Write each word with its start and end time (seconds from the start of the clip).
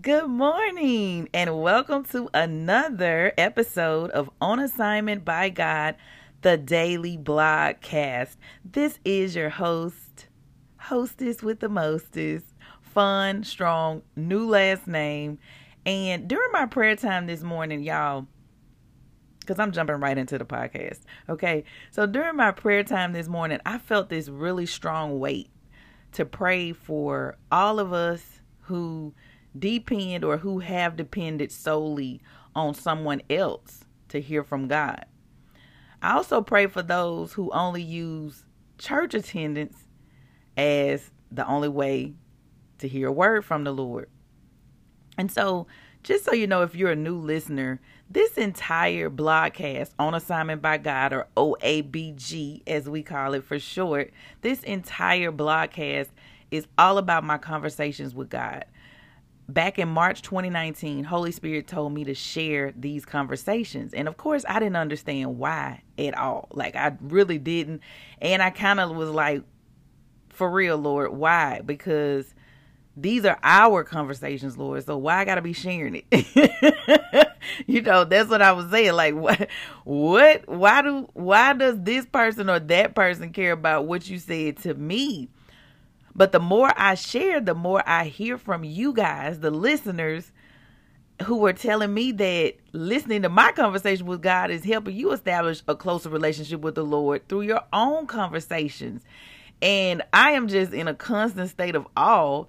Good 0.00 0.28
morning, 0.28 1.28
and 1.34 1.60
welcome 1.60 2.04
to 2.06 2.30
another 2.32 3.32
episode 3.36 4.10
of 4.12 4.30
On 4.40 4.60
Assignment 4.60 5.24
by 5.24 5.48
God, 5.48 5.96
the 6.42 6.56
daily 6.56 7.18
blogcast. 7.18 8.36
This 8.64 9.00
is 9.04 9.34
your 9.34 9.50
host, 9.50 10.28
hostess 10.76 11.42
with 11.42 11.58
the 11.58 11.68
mostest, 11.68 12.46
Fon, 12.80 13.42
strong, 13.42 14.02
new 14.14 14.48
last 14.48 14.86
name. 14.86 15.38
And 15.84 16.28
during 16.28 16.52
my 16.52 16.66
prayer 16.66 16.94
time 16.94 17.26
this 17.26 17.42
morning, 17.42 17.82
y'all, 17.82 18.28
because 19.40 19.58
I'm 19.58 19.72
jumping 19.72 19.96
right 19.96 20.16
into 20.16 20.38
the 20.38 20.46
podcast. 20.46 21.00
Okay. 21.28 21.64
So 21.90 22.06
during 22.06 22.36
my 22.36 22.52
prayer 22.52 22.84
time 22.84 23.12
this 23.12 23.26
morning, 23.26 23.58
I 23.66 23.78
felt 23.78 24.08
this 24.08 24.28
really 24.28 24.66
strong 24.66 25.18
weight 25.18 25.50
to 26.12 26.24
pray 26.24 26.72
for 26.72 27.36
all 27.50 27.80
of 27.80 27.92
us 27.92 28.40
who 28.60 29.12
depend 29.58 30.24
or 30.24 30.38
who 30.38 30.60
have 30.60 30.96
depended 30.96 31.50
solely 31.52 32.20
on 32.54 32.74
someone 32.74 33.22
else 33.30 33.84
to 34.08 34.20
hear 34.20 34.42
from 34.42 34.68
God. 34.68 35.04
I 36.02 36.14
also 36.14 36.40
pray 36.40 36.66
for 36.66 36.82
those 36.82 37.32
who 37.34 37.50
only 37.52 37.82
use 37.82 38.44
church 38.78 39.14
attendance 39.14 39.86
as 40.56 41.10
the 41.30 41.46
only 41.46 41.68
way 41.68 42.14
to 42.78 42.88
hear 42.88 43.08
a 43.08 43.12
word 43.12 43.44
from 43.44 43.64
the 43.64 43.72
Lord. 43.72 44.08
And 45.18 45.30
so, 45.30 45.66
just 46.02 46.24
so 46.24 46.32
you 46.32 46.46
know, 46.46 46.62
if 46.62 46.74
you're 46.74 46.92
a 46.92 46.96
new 46.96 47.18
listener, 47.18 47.78
this 48.08 48.38
entire 48.38 49.10
blogcast 49.10 49.90
on 49.98 50.14
assignment 50.14 50.62
by 50.62 50.78
God, 50.78 51.12
or 51.12 51.28
OABG 51.36 52.62
as 52.66 52.88
we 52.88 53.02
call 53.02 53.34
it 53.34 53.44
for 53.44 53.58
short, 53.58 54.10
this 54.40 54.62
entire 54.62 55.30
blogcast 55.30 56.08
is 56.50 56.66
all 56.78 56.96
about 56.96 57.22
my 57.22 57.36
conversations 57.36 58.14
with 58.14 58.30
God 58.30 58.64
back 59.54 59.78
in 59.78 59.88
March 59.88 60.22
2019, 60.22 61.04
Holy 61.04 61.32
Spirit 61.32 61.66
told 61.66 61.92
me 61.92 62.04
to 62.04 62.14
share 62.14 62.72
these 62.76 63.04
conversations. 63.04 63.94
And 63.94 64.08
of 64.08 64.16
course, 64.16 64.44
I 64.48 64.58
didn't 64.58 64.76
understand 64.76 65.38
why 65.38 65.82
at 65.98 66.16
all. 66.16 66.48
Like, 66.52 66.76
I 66.76 66.96
really 67.00 67.38
didn't. 67.38 67.82
And 68.20 68.42
I 68.42 68.50
kind 68.50 68.80
of 68.80 68.94
was 68.94 69.10
like, 69.10 69.42
for 70.28 70.50
real, 70.50 70.78
Lord, 70.78 71.12
why? 71.12 71.60
Because 71.60 72.34
these 72.96 73.24
are 73.24 73.38
our 73.42 73.84
conversations, 73.84 74.56
Lord. 74.56 74.84
So 74.84 74.96
why 74.96 75.18
I 75.18 75.24
gotta 75.24 75.42
be 75.42 75.52
sharing 75.52 76.02
it? 76.10 77.28
you 77.66 77.82
know, 77.82 78.04
that's 78.04 78.28
what 78.28 78.42
I 78.42 78.52
was 78.52 78.70
saying. 78.70 78.92
Like, 78.92 79.14
what, 79.14 79.48
what, 79.84 80.48
why 80.48 80.82
do, 80.82 81.08
why 81.14 81.52
does 81.52 81.80
this 81.80 82.06
person 82.06 82.50
or 82.50 82.58
that 82.58 82.94
person 82.94 83.32
care 83.32 83.52
about 83.52 83.86
what 83.86 84.08
you 84.08 84.18
said 84.18 84.58
to 84.58 84.74
me? 84.74 85.28
But 86.14 86.32
the 86.32 86.40
more 86.40 86.72
I 86.76 86.94
share, 86.94 87.40
the 87.40 87.54
more 87.54 87.82
I 87.88 88.04
hear 88.04 88.36
from 88.36 88.64
you 88.64 88.92
guys, 88.92 89.40
the 89.40 89.50
listeners 89.50 90.32
who 91.24 91.44
are 91.44 91.52
telling 91.52 91.92
me 91.92 92.12
that 92.12 92.54
listening 92.72 93.22
to 93.22 93.28
my 93.28 93.52
conversation 93.52 94.06
with 94.06 94.22
God 94.22 94.50
is 94.50 94.64
helping 94.64 94.96
you 94.96 95.12
establish 95.12 95.62
a 95.68 95.76
closer 95.76 96.08
relationship 96.08 96.60
with 96.60 96.74
the 96.74 96.84
Lord 96.84 97.28
through 97.28 97.42
your 97.42 97.62
own 97.72 98.06
conversations. 98.06 99.02
And 99.60 100.02
I 100.12 100.32
am 100.32 100.48
just 100.48 100.72
in 100.72 100.88
a 100.88 100.94
constant 100.94 101.50
state 101.50 101.74
of 101.74 101.86
awe 101.96 102.44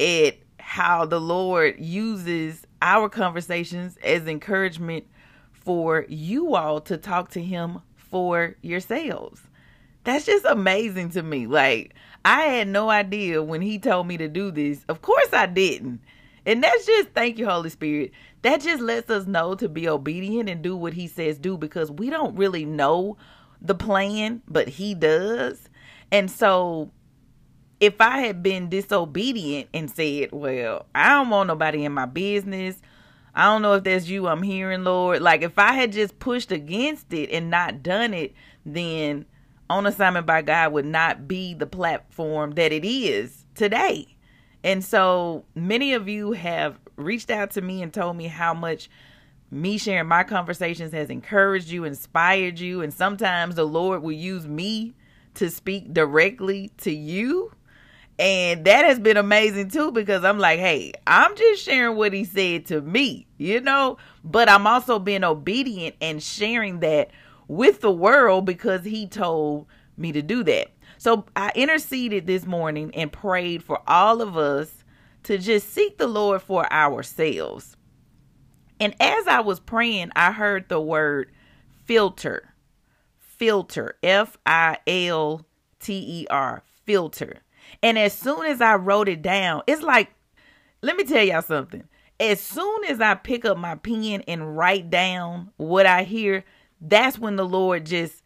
at 0.00 0.36
how 0.58 1.06
the 1.06 1.20
Lord 1.20 1.76
uses 1.78 2.66
our 2.82 3.08
conversations 3.08 3.96
as 4.02 4.26
encouragement 4.26 5.06
for 5.52 6.04
you 6.08 6.56
all 6.56 6.80
to 6.82 6.96
talk 6.96 7.30
to 7.30 7.42
Him 7.42 7.80
for 7.94 8.56
yourselves. 8.62 9.42
That's 10.06 10.24
just 10.24 10.44
amazing 10.44 11.10
to 11.10 11.22
me. 11.24 11.48
Like, 11.48 11.92
I 12.24 12.42
had 12.42 12.68
no 12.68 12.88
idea 12.88 13.42
when 13.42 13.60
he 13.60 13.80
told 13.80 14.06
me 14.06 14.16
to 14.18 14.28
do 14.28 14.52
this. 14.52 14.84
Of 14.88 15.02
course 15.02 15.32
I 15.32 15.46
didn't. 15.46 16.00
And 16.46 16.62
that's 16.62 16.86
just 16.86 17.08
thank 17.08 17.38
you, 17.38 17.48
Holy 17.48 17.70
Spirit. 17.70 18.12
That 18.42 18.60
just 18.60 18.80
lets 18.80 19.10
us 19.10 19.26
know 19.26 19.56
to 19.56 19.68
be 19.68 19.88
obedient 19.88 20.48
and 20.48 20.62
do 20.62 20.76
what 20.76 20.92
he 20.92 21.08
says 21.08 21.38
do 21.38 21.58
because 21.58 21.90
we 21.90 22.08
don't 22.08 22.36
really 22.36 22.64
know 22.64 23.16
the 23.60 23.74
plan, 23.74 24.42
but 24.46 24.68
he 24.68 24.94
does. 24.94 25.68
And 26.12 26.30
so 26.30 26.92
if 27.80 28.00
I 28.00 28.20
had 28.20 28.44
been 28.44 28.68
disobedient 28.68 29.70
and 29.74 29.90
said, 29.90 30.30
Well, 30.30 30.86
I 30.94 31.14
don't 31.14 31.30
want 31.30 31.48
nobody 31.48 31.84
in 31.84 31.90
my 31.90 32.06
business. 32.06 32.80
I 33.34 33.46
don't 33.46 33.62
know 33.62 33.74
if 33.74 33.82
that's 33.82 34.06
you 34.06 34.28
I'm 34.28 34.44
hearing, 34.44 34.84
Lord. 34.84 35.20
Like 35.20 35.42
if 35.42 35.58
I 35.58 35.72
had 35.72 35.90
just 35.90 36.20
pushed 36.20 36.52
against 36.52 37.12
it 37.12 37.32
and 37.32 37.50
not 37.50 37.82
done 37.82 38.14
it, 38.14 38.34
then 38.64 39.26
on 39.68 39.86
assignment 39.86 40.26
by 40.26 40.42
God 40.42 40.72
would 40.72 40.86
not 40.86 41.26
be 41.26 41.54
the 41.54 41.66
platform 41.66 42.52
that 42.52 42.72
it 42.72 42.84
is 42.84 43.46
today. 43.54 44.16
And 44.62 44.84
so 44.84 45.44
many 45.54 45.92
of 45.92 46.08
you 46.08 46.32
have 46.32 46.78
reached 46.96 47.30
out 47.30 47.52
to 47.52 47.60
me 47.60 47.82
and 47.82 47.92
told 47.92 48.16
me 48.16 48.26
how 48.26 48.54
much 48.54 48.88
me 49.50 49.78
sharing 49.78 50.08
my 50.08 50.24
conversations 50.24 50.92
has 50.92 51.08
encouraged 51.08 51.68
you, 51.68 51.84
inspired 51.84 52.58
you, 52.58 52.82
and 52.82 52.92
sometimes 52.92 53.54
the 53.54 53.66
Lord 53.66 54.02
will 54.02 54.12
use 54.12 54.46
me 54.46 54.94
to 55.34 55.50
speak 55.50 55.92
directly 55.92 56.72
to 56.78 56.92
you. 56.92 57.52
And 58.18 58.64
that 58.64 58.86
has 58.86 58.98
been 58.98 59.18
amazing 59.18 59.68
too 59.68 59.92
because 59.92 60.24
I'm 60.24 60.38
like, 60.38 60.58
hey, 60.58 60.92
I'm 61.06 61.36
just 61.36 61.62
sharing 61.62 61.96
what 61.96 62.14
he 62.14 62.24
said 62.24 62.66
to 62.66 62.80
me, 62.80 63.26
you 63.36 63.60
know, 63.60 63.98
but 64.24 64.48
I'm 64.48 64.66
also 64.66 64.98
being 64.98 65.22
obedient 65.22 65.96
and 66.00 66.22
sharing 66.22 66.80
that 66.80 67.10
with 67.48 67.80
the 67.80 67.90
world 67.90 68.44
because 68.44 68.84
he 68.84 69.06
told 69.06 69.66
me 69.96 70.12
to 70.12 70.22
do 70.22 70.42
that. 70.44 70.68
So 70.98 71.26
I 71.34 71.52
interceded 71.54 72.26
this 72.26 72.46
morning 72.46 72.90
and 72.94 73.12
prayed 73.12 73.62
for 73.62 73.80
all 73.86 74.20
of 74.20 74.36
us 74.36 74.84
to 75.24 75.38
just 75.38 75.72
seek 75.72 75.98
the 75.98 76.06
Lord 76.06 76.42
for 76.42 76.70
ourselves. 76.72 77.76
And 78.78 78.94
as 79.00 79.26
I 79.26 79.40
was 79.40 79.60
praying, 79.60 80.10
I 80.14 80.32
heard 80.32 80.68
the 80.68 80.80
word 80.80 81.32
filter. 81.84 82.54
Filter. 83.18 83.96
F 84.02 84.38
I 84.46 84.78
L 84.86 85.46
T 85.80 86.22
E 86.22 86.26
R. 86.30 86.62
Filter. 86.84 87.42
And 87.82 87.98
as 87.98 88.12
soon 88.12 88.46
as 88.46 88.60
I 88.60 88.76
wrote 88.76 89.08
it 89.08 89.22
down, 89.22 89.62
it's 89.66 89.82
like, 89.82 90.12
let 90.82 90.96
me 90.96 91.04
tell 91.04 91.22
y'all 91.22 91.42
something. 91.42 91.84
As 92.18 92.40
soon 92.40 92.84
as 92.84 93.00
I 93.00 93.14
pick 93.14 93.44
up 93.44 93.58
my 93.58 93.74
pen 93.74 94.22
and 94.26 94.56
write 94.56 94.88
down 94.88 95.50
what 95.56 95.84
I 95.84 96.04
hear, 96.04 96.44
that's 96.80 97.18
when 97.18 97.36
the 97.36 97.44
Lord 97.44 97.86
just, 97.86 98.22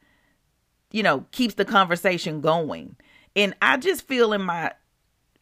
you 0.90 1.02
know, 1.02 1.26
keeps 1.30 1.54
the 1.54 1.64
conversation 1.64 2.40
going. 2.40 2.96
And 3.36 3.54
I 3.62 3.76
just 3.76 4.06
feel 4.06 4.32
in 4.32 4.42
my 4.42 4.72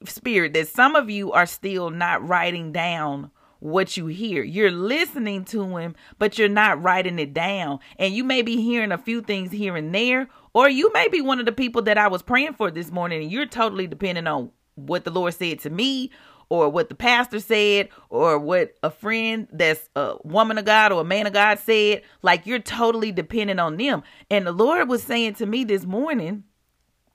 spirit 0.04 0.52
that 0.54 0.68
some 0.68 0.94
of 0.94 1.10
you 1.10 1.32
are 1.32 1.46
still 1.46 1.90
not 1.90 2.26
writing 2.26 2.72
down 2.72 3.30
what 3.60 3.96
you 3.96 4.06
hear. 4.06 4.42
You're 4.42 4.70
listening 4.70 5.44
to 5.46 5.76
him, 5.76 5.96
but 6.18 6.38
you're 6.38 6.48
not 6.48 6.80
writing 6.82 7.18
it 7.18 7.34
down. 7.34 7.80
And 7.98 8.14
you 8.14 8.22
may 8.22 8.42
be 8.42 8.60
hearing 8.60 8.92
a 8.92 8.98
few 8.98 9.20
things 9.20 9.50
here 9.50 9.76
and 9.76 9.94
there, 9.94 10.28
or 10.54 10.68
you 10.68 10.92
may 10.92 11.08
be 11.08 11.20
one 11.20 11.40
of 11.40 11.46
the 11.46 11.52
people 11.52 11.82
that 11.82 11.98
I 11.98 12.08
was 12.08 12.22
praying 12.22 12.54
for 12.54 12.70
this 12.70 12.90
morning 12.90 13.22
and 13.22 13.32
you're 13.32 13.46
totally 13.46 13.86
dependent 13.86 14.28
on 14.28 14.50
what 14.74 15.04
the 15.04 15.10
Lord 15.10 15.34
said 15.34 15.58
to 15.60 15.70
me 15.70 16.10
or 16.50 16.68
what 16.68 16.88
the 16.88 16.94
pastor 16.94 17.40
said 17.40 17.88
or 18.08 18.38
what 18.38 18.74
a 18.82 18.90
friend 18.90 19.48
that's 19.52 19.88
a 19.94 20.16
woman 20.24 20.58
of 20.58 20.64
God 20.64 20.92
or 20.92 21.02
a 21.02 21.04
man 21.04 21.26
of 21.26 21.32
God 21.32 21.58
said. 21.58 22.02
Like 22.22 22.46
you're 22.46 22.58
totally 22.58 23.12
dependent 23.12 23.60
on 23.60 23.76
them. 23.76 24.02
And 24.30 24.46
the 24.46 24.52
Lord 24.52 24.88
was 24.88 25.02
saying 25.02 25.34
to 25.34 25.46
me 25.46 25.64
this 25.64 25.84
morning, 25.84 26.44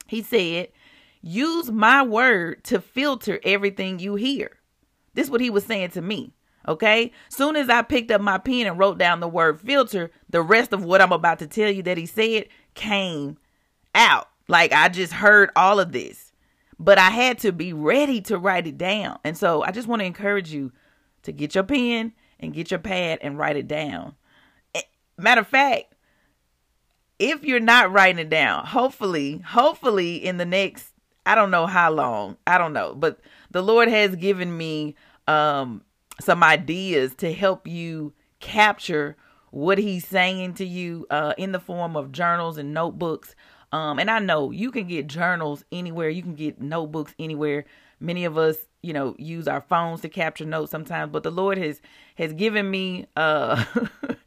He 0.07 0.21
said, 0.21 0.69
use 1.21 1.71
my 1.71 2.03
word 2.03 2.63
to 2.65 2.79
filter 2.79 3.39
everything 3.43 3.99
you 3.99 4.15
hear. 4.15 4.51
This 5.13 5.27
is 5.27 5.31
what 5.31 5.41
He 5.41 5.49
was 5.49 5.65
saying 5.65 5.91
to 5.91 6.01
me. 6.01 6.33
Okay. 6.67 7.11
Soon 7.29 7.55
as 7.55 7.69
I 7.69 7.81
picked 7.81 8.11
up 8.11 8.21
my 8.21 8.37
pen 8.37 8.67
and 8.67 8.79
wrote 8.79 8.97
down 8.97 9.19
the 9.19 9.27
word 9.27 9.59
filter, 9.59 10.11
the 10.29 10.41
rest 10.41 10.73
of 10.73 10.83
what 10.83 11.01
I'm 11.01 11.11
about 11.11 11.39
to 11.39 11.47
tell 11.47 11.69
you 11.69 11.83
that 11.83 11.97
he 11.97 12.05
said 12.05 12.47
came 12.73 13.37
out. 13.93 14.29
Like 14.47 14.71
I 14.71 14.89
just 14.89 15.13
heard 15.13 15.51
all 15.55 15.79
of 15.79 15.91
this 15.91 16.32
but 16.79 16.97
I 16.97 17.09
had 17.09 17.39
to 17.39 17.51
be 17.51 17.73
ready 17.73 18.21
to 18.21 18.37
write 18.37 18.67
it 18.67 18.77
down. 18.77 19.19
And 19.23 19.37
so 19.37 19.63
I 19.63 19.71
just 19.71 19.87
want 19.87 20.01
to 20.01 20.05
encourage 20.05 20.51
you 20.51 20.71
to 21.23 21.31
get 21.31 21.55
your 21.55 21.63
pen 21.63 22.13
and 22.39 22.53
get 22.53 22.71
your 22.71 22.79
pad 22.79 23.19
and 23.21 23.37
write 23.37 23.55
it 23.55 23.67
down. 23.67 24.15
Eh, 24.75 24.81
matter 25.17 25.41
of 25.41 25.47
fact, 25.47 25.93
if 27.19 27.43
you're 27.43 27.59
not 27.59 27.91
writing 27.91 28.19
it 28.19 28.29
down, 28.29 28.65
hopefully, 28.65 29.37
hopefully 29.39 30.15
in 30.15 30.37
the 30.37 30.45
next, 30.45 30.91
I 31.25 31.35
don't 31.35 31.51
know 31.51 31.67
how 31.67 31.91
long, 31.91 32.37
I 32.45 32.57
don't 32.57 32.73
know, 32.73 32.95
but 32.95 33.19
the 33.51 33.61
Lord 33.61 33.87
has 33.87 34.15
given 34.15 34.55
me 34.57 34.95
um 35.27 35.83
some 36.19 36.43
ideas 36.43 37.15
to 37.15 37.33
help 37.33 37.67
you 37.67 38.13
capture 38.39 39.15
what 39.51 39.77
he's 39.77 40.05
saying 40.05 40.53
to 40.55 40.65
you 40.65 41.05
uh, 41.09 41.33
in 41.37 41.51
the 41.51 41.59
form 41.59 41.95
of 41.95 42.11
journals 42.11 42.57
and 42.57 42.73
notebooks. 42.73 43.35
Um, 43.73 43.97
and 43.97 44.09
I 44.09 44.19
know 44.19 44.51
you 44.51 44.69
can 44.71 44.87
get 44.87 45.07
journals 45.07 45.65
anywhere, 45.71 46.07
you 46.07 46.21
can 46.21 46.35
get 46.35 46.61
notebooks 46.61 47.15
anywhere. 47.17 47.65
Many 47.99 48.23
of 48.23 48.37
us, 48.37 48.55
you 48.83 48.93
know, 48.93 49.15
use 49.17 49.47
our 49.47 49.61
phones 49.61 50.01
to 50.01 50.09
capture 50.09 50.45
notes 50.45 50.69
sometimes, 50.69 51.11
but 51.11 51.23
the 51.23 51.31
Lord 51.31 51.57
has 51.57 51.81
has 52.15 52.33
given 52.33 52.69
me 52.69 53.07
uh 53.15 53.65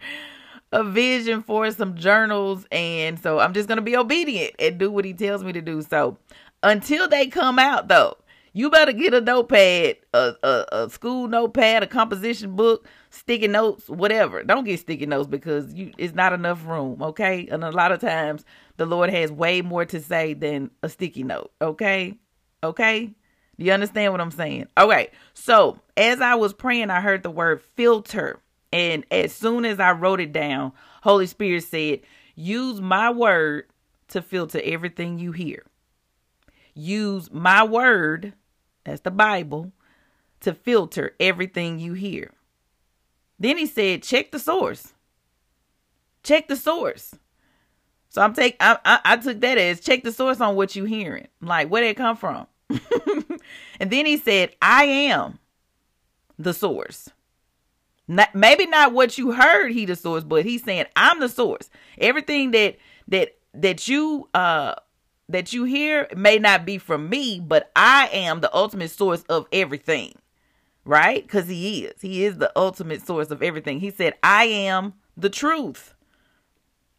a 0.72 0.82
vision 0.82 1.44
for 1.44 1.70
some 1.70 1.94
journals 1.94 2.66
and 2.72 3.20
so 3.20 3.38
I'm 3.38 3.52
just 3.52 3.69
going 3.69 3.76
to 3.76 3.82
be 3.82 3.96
obedient 3.96 4.54
and 4.58 4.78
do 4.78 4.90
what 4.90 5.04
he 5.04 5.14
tells 5.14 5.44
me 5.44 5.52
to 5.52 5.62
do. 5.62 5.81
So, 5.81 6.19
until 6.64 7.06
they 7.06 7.28
come 7.28 7.60
out 7.60 7.87
though, 7.87 8.16
you 8.56 8.70
better 8.70 8.92
get 8.94 9.12
a 9.12 9.20
notepad, 9.20 9.96
a, 10.14 10.32
a, 10.42 10.64
a 10.72 10.88
school 10.88 11.28
notepad, 11.28 11.82
a 11.82 11.86
composition 11.86 12.56
book, 12.56 12.88
sticky 13.10 13.48
notes, 13.48 13.86
whatever. 13.86 14.42
Don't 14.42 14.64
get 14.64 14.80
sticky 14.80 15.04
notes 15.04 15.26
because 15.26 15.74
you 15.74 15.92
it's 15.98 16.14
not 16.14 16.32
enough 16.32 16.66
room, 16.66 17.02
okay? 17.02 17.46
And 17.50 17.62
a 17.62 17.70
lot 17.70 17.92
of 17.92 18.00
times 18.00 18.46
the 18.78 18.86
Lord 18.86 19.10
has 19.10 19.30
way 19.30 19.60
more 19.60 19.84
to 19.84 20.00
say 20.00 20.32
than 20.32 20.70
a 20.82 20.88
sticky 20.88 21.22
note, 21.22 21.52
okay? 21.60 22.14
Okay? 22.64 23.10
Do 23.58 23.64
you 23.66 23.72
understand 23.72 24.12
what 24.12 24.22
I'm 24.22 24.30
saying? 24.30 24.68
Okay. 24.78 25.10
So, 25.34 25.78
as 25.94 26.22
I 26.22 26.34
was 26.36 26.54
praying, 26.54 26.88
I 26.88 27.02
heard 27.02 27.24
the 27.24 27.30
word 27.30 27.60
filter. 27.60 28.40
And 28.72 29.04
as 29.10 29.34
soon 29.34 29.66
as 29.66 29.78
I 29.78 29.90
wrote 29.92 30.20
it 30.20 30.32
down, 30.32 30.72
Holy 31.02 31.26
Spirit 31.26 31.64
said, 31.64 32.00
"Use 32.34 32.80
my 32.80 33.10
word 33.10 33.66
to 34.08 34.22
filter 34.22 34.62
everything 34.64 35.18
you 35.18 35.32
hear." 35.32 35.62
Use 36.74 37.30
my 37.30 37.62
word 37.62 38.32
that's 38.86 39.02
the 39.02 39.10
Bible, 39.10 39.72
to 40.40 40.54
filter 40.54 41.14
everything 41.18 41.78
you 41.78 41.92
hear. 41.92 42.30
Then 43.38 43.58
he 43.58 43.66
said, 43.66 44.02
check 44.02 44.30
the 44.30 44.38
source. 44.38 44.94
Check 46.22 46.48
the 46.48 46.56
source. 46.56 47.14
So 48.08 48.22
I'm 48.22 48.32
take 48.32 48.56
I, 48.60 48.78
I, 48.84 49.00
I 49.04 49.16
took 49.18 49.40
that 49.40 49.58
as 49.58 49.80
check 49.80 50.02
the 50.02 50.12
source 50.12 50.40
on 50.40 50.56
what 50.56 50.74
you 50.74 50.84
hearing. 50.84 51.28
Like 51.42 51.68
where 51.68 51.82
did 51.82 51.90
it 51.90 51.96
come 51.96 52.16
from? 52.16 52.46
and 52.70 53.90
then 53.90 54.06
he 54.06 54.16
said, 54.16 54.56
I 54.62 54.84
am 54.84 55.38
the 56.38 56.54
source. 56.54 57.10
Not, 58.08 58.34
maybe 58.34 58.66
not 58.66 58.92
what 58.92 59.18
you 59.18 59.32
heard 59.32 59.72
he 59.72 59.84
the 59.84 59.96
source, 59.96 60.24
but 60.24 60.44
he's 60.44 60.62
saying 60.62 60.86
I'm 60.94 61.20
the 61.20 61.28
source. 61.28 61.68
Everything 61.98 62.52
that 62.52 62.76
that 63.08 63.36
that 63.52 63.88
you 63.88 64.28
uh 64.32 64.76
that 65.28 65.52
you 65.52 65.64
hear 65.64 66.08
may 66.17 66.38
not 66.38 66.64
be 66.64 66.78
from 66.78 67.08
me, 67.08 67.40
but 67.40 67.70
I 67.75 68.08
am 68.12 68.40
the 68.40 68.55
ultimate 68.55 68.90
source 68.90 69.23
of 69.28 69.46
everything. 69.52 70.14
Right? 70.84 71.23
Because 71.23 71.49
he 71.49 71.84
is. 71.84 72.00
He 72.00 72.25
is 72.25 72.38
the 72.38 72.52
ultimate 72.55 73.05
source 73.05 73.31
of 73.31 73.43
everything. 73.43 73.81
He 73.81 73.90
said, 73.90 74.14
I 74.23 74.44
am 74.44 74.94
the 75.17 75.31
truth. 75.31 75.94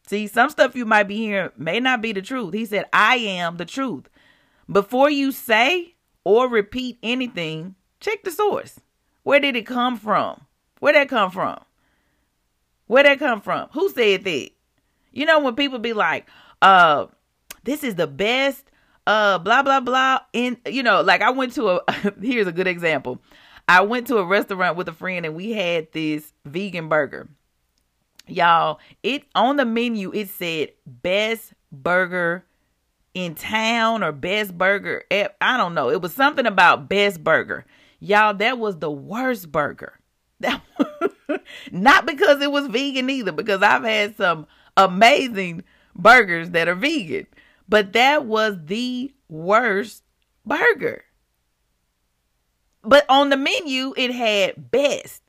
See, 0.07 0.27
some 0.27 0.49
stuff 0.49 0.75
you 0.75 0.85
might 0.85 1.07
be 1.07 1.17
hearing 1.17 1.51
may 1.57 1.79
not 1.79 2.01
be 2.01 2.11
the 2.11 2.21
truth. 2.21 2.53
He 2.53 2.65
said, 2.65 2.85
I 2.91 3.15
am 3.15 3.57
the 3.57 3.65
truth. 3.65 4.09
Before 4.69 5.09
you 5.09 5.31
say 5.31 5.95
or 6.25 6.49
repeat 6.49 6.97
anything, 7.01 7.75
check 7.99 8.23
the 8.23 8.31
source. 8.31 8.79
Where 9.23 9.39
did 9.39 9.55
it 9.55 9.65
come 9.65 9.97
from? 9.97 10.45
Where 10.79 10.93
that 10.93 11.09
come 11.09 11.31
from? 11.31 11.59
Where 12.87 13.03
that 13.03 13.19
come 13.19 13.41
from? 13.41 13.69
Who 13.73 13.89
said 13.89 14.23
that? 14.23 14.49
You 15.11 15.25
know, 15.25 15.39
when 15.39 15.55
people 15.55 15.79
be 15.79 15.93
like, 15.93 16.27
uh, 16.61 17.07
this 17.67 17.83
is 17.83 17.95
the 17.95 18.07
best 18.07 18.71
uh 19.05 19.37
blah 19.37 19.61
blah 19.61 19.81
blah 19.81 20.19
in 20.31 20.57
you 20.65 20.81
know 20.81 21.01
like 21.01 21.21
i 21.21 21.29
went 21.29 21.53
to 21.53 21.67
a 21.67 21.81
here's 22.21 22.47
a 22.47 22.51
good 22.51 22.67
example. 22.67 23.21
I 23.69 23.81
went 23.81 24.07
to 24.07 24.17
a 24.17 24.23
restaurant 24.23 24.77
with 24.77 24.87
a 24.87 24.93
friend 24.93 25.25
and 25.25 25.35
we 25.35 25.51
had 25.51 25.91
this 25.91 26.31
vegan 26.45 26.87
burger. 26.87 27.27
Y'all 28.25 28.79
it 29.03 29.23
on 29.35 29.57
the 29.57 29.65
menu 29.65 30.13
it 30.13 30.29
said 30.29 30.71
best 30.85 31.53
burger 31.71 32.45
in 33.13 33.35
town 33.35 34.03
or 34.03 34.13
best 34.13 34.57
burger 34.57 35.03
at, 35.11 35.35
i 35.41 35.57
don't 35.57 35.73
know. 35.73 35.89
It 35.89 36.01
was 36.01 36.13
something 36.13 36.45
about 36.45 36.87
best 36.87 37.21
burger. 37.23 37.65
Y'all 37.99 38.33
that 38.35 38.57
was 38.57 38.79
the 38.79 38.91
worst 38.91 39.51
burger. 39.51 39.93
That 40.39 40.61
not 41.71 42.05
because 42.05 42.41
it 42.41 42.51
was 42.51 42.67
vegan 42.67 43.09
either 43.09 43.31
because 43.31 43.63
i've 43.63 43.83
had 43.83 44.15
some 44.15 44.45
amazing 44.77 45.63
burgers 45.95 46.51
that 46.51 46.67
are 46.67 46.75
vegan 46.75 47.25
but 47.67 47.93
that 47.93 48.25
was 48.25 48.57
the 48.65 49.13
worst 49.29 50.03
burger. 50.45 51.03
But 52.83 53.05
on 53.09 53.29
the 53.29 53.37
menu, 53.37 53.93
it 53.97 54.11
had 54.11 54.71
best. 54.71 55.21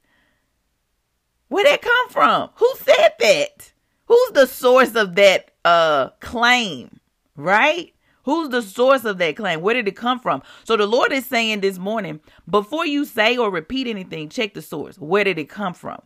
Where'd 1.49 1.67
that 1.67 1.83
come 1.83 2.09
from? 2.11 2.51
Who 2.57 2.73
said 2.77 3.15
that? 3.19 3.73
Who's 4.07 4.31
the 4.33 4.47
source 4.47 4.95
of 4.95 5.15
that 5.17 5.51
uh 5.65 6.11
claim? 6.21 7.01
Right? 7.37 7.95
Who's 8.25 8.51
the 8.51 8.63
source 8.63 9.05
of 9.05 9.17
that 9.19 9.37
claim? 9.37 9.63
Where 9.63 9.75
did 9.75 9.89
it 9.89 9.97
come 9.97 10.21
from? 10.21 10.43
So 10.65 10.77
the 10.77 10.87
Lord 10.87 11.13
is 11.13 11.25
saying 11.25 11.61
this 11.61 11.79
morning, 11.79 12.21
before 12.49 12.85
you 12.85 13.07
say 13.07 13.39
or 13.39 13.51
repeat 13.51 13.87
anything, 13.87 14.29
check 14.29 14.53
the 14.53 14.61
source. 14.61 14.99
Where 14.99 15.25
did 15.25 15.39
it 15.39 15.49
come 15.49 15.73
from? 15.73 16.03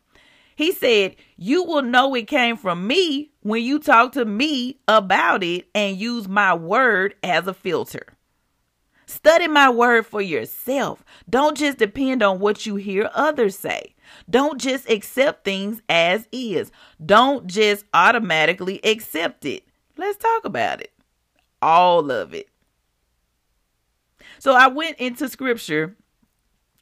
He 0.56 0.72
said, 0.72 1.16
You 1.37 1.64
will 1.64 1.82
know 1.82 2.14
it 2.14 2.26
came 2.26 2.56
from 2.56 2.87
me 2.87 3.31
when 3.40 3.62
you 3.62 3.78
talk 3.78 4.12
to 4.12 4.25
me 4.25 4.78
about 4.88 5.43
it 5.43 5.69
and 5.75 5.96
use 5.96 6.28
my 6.28 6.54
word 6.54 7.14
as 7.22 7.46
a 7.46 7.54
filter. 7.54 8.16
Study 9.06 9.46
my 9.46 9.69
word 9.69 10.06
for 10.06 10.22
yourself. 10.22 11.04
Don't 11.28 11.56
just 11.56 11.78
depend 11.78 12.22
on 12.22 12.38
what 12.38 12.64
you 12.64 12.76
hear 12.76 13.10
others 13.12 13.58
say. 13.58 13.94
Don't 14.28 14.60
just 14.60 14.88
accept 14.88 15.44
things 15.44 15.82
as 15.88 16.28
is. 16.32 16.70
Don't 17.05 17.46
just 17.46 17.84
automatically 17.93 18.81
accept 18.84 19.44
it. 19.44 19.64
Let's 19.96 20.16
talk 20.16 20.44
about 20.44 20.81
it. 20.81 20.93
All 21.60 22.10
of 22.10 22.32
it. 22.32 22.48
So 24.38 24.55
I 24.55 24.69
went 24.69 24.98
into 24.98 25.28
scripture, 25.28 25.94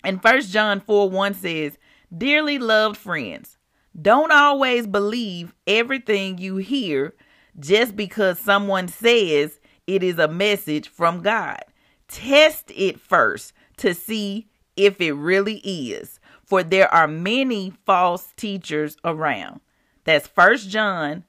and 0.04 0.22
First 0.22 0.52
John 0.52 0.80
4 0.80 1.10
1 1.10 1.34
says, 1.34 1.78
Dearly 2.16 2.58
loved 2.58 2.96
friends, 2.96 3.58
don't 4.02 4.32
always 4.32 4.86
believe 4.86 5.54
everything 5.66 6.38
you 6.38 6.56
hear 6.56 7.14
just 7.58 7.96
because 7.96 8.38
someone 8.38 8.88
says 8.88 9.60
it 9.86 10.02
is 10.02 10.18
a 10.18 10.28
message 10.28 10.88
from 10.88 11.22
God. 11.22 11.62
Test 12.08 12.70
it 12.74 13.00
first 13.00 13.52
to 13.78 13.94
see 13.94 14.48
if 14.76 15.00
it 15.00 15.12
really 15.12 15.58
is, 15.58 16.20
for 16.44 16.62
there 16.62 16.92
are 16.92 17.08
many 17.08 17.72
false 17.84 18.32
teachers 18.36 18.96
around. 19.04 19.60
That's 20.04 20.26
First 20.26 20.70
John 20.70 21.24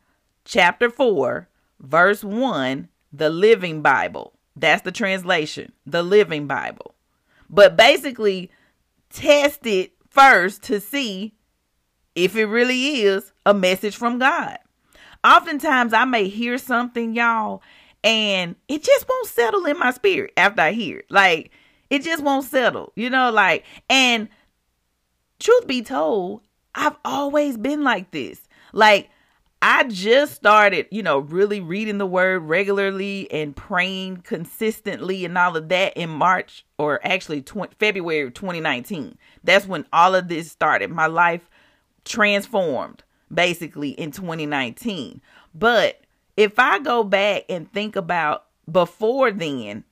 chapter 0.46 0.90
4, 0.90 1.50
verse 1.80 2.24
1, 2.24 2.90
the 3.12 3.30
Living 3.30 3.82
Bible. 3.82 4.34
That's 4.56 4.82
the 4.84 4.92
translation, 4.92 5.72
the 5.86 6.04
Living 6.04 6.48
Bible. 6.48 6.96
But 7.50 7.76
basically, 7.76 8.50
test 9.10 9.66
it 9.66 9.94
first 10.10 10.64
to 10.64 10.80
see 10.80 11.34
if 12.16 12.36
it 12.36 12.46
really 12.46 13.02
is 13.02 13.32
a 13.46 13.54
message 13.54 13.96
from 13.96 14.20
God. 14.20 14.58
Oftentimes, 15.24 15.94
I 15.94 16.06
may 16.06 16.28
hear 16.28 16.58
something, 16.58 17.14
y'all, 17.14 17.62
and 18.04 18.56
it 18.68 18.84
just 18.84 19.08
won't 19.08 19.28
settle 19.28 19.66
in 19.66 19.78
my 19.78 19.92
spirit 19.92 20.34
after 20.36 20.62
I 20.62 20.72
hear 20.72 21.00
it. 21.00 21.06
Like, 21.10 21.52
it 21.90 22.04
just 22.04 22.24
won't 22.24 22.46
settle, 22.46 22.92
you 22.96 23.10
know, 23.10 23.32
like, 23.32 23.66
and 23.90 24.30
truth 25.40 25.68
be 25.68 25.82
told, 25.82 26.42
I've 26.74 26.96
always 27.04 27.58
been 27.58 27.84
like 27.84 28.12
this. 28.12 28.48
Like, 28.74 29.10
I 29.64 29.84
just 29.84 30.34
started, 30.34 30.88
you 30.90 31.04
know, 31.04 31.20
really 31.20 31.60
reading 31.60 32.00
the 32.00 32.06
word 32.08 32.40
regularly 32.40 33.30
and 33.30 33.56
praying 33.56 34.18
consistently 34.24 35.24
and 35.24 35.38
all 35.38 35.56
of 35.56 35.70
that 35.70 35.96
in 35.96 36.10
March 36.10 36.66
or 36.80 37.00
actually 37.04 37.44
tw- 37.44 37.72
February 37.78 38.32
2019. 38.32 39.20
That's 39.44 39.68
when 39.68 39.86
all 39.94 40.16
of 40.16 40.30
this 40.30 40.52
started. 40.52 40.90
My 40.90 41.06
life 41.06 41.48
transformed 42.06 43.04
basically 43.34 43.90
in 43.92 44.12
2019. 44.12 45.22
But 45.54 46.02
if 46.38 46.58
I 46.60 46.80
go 46.80 47.04
back 47.04 47.46
and 47.50 47.72
think 47.72 47.96
about 47.96 48.46
before 48.70 49.32
then, 49.32 49.84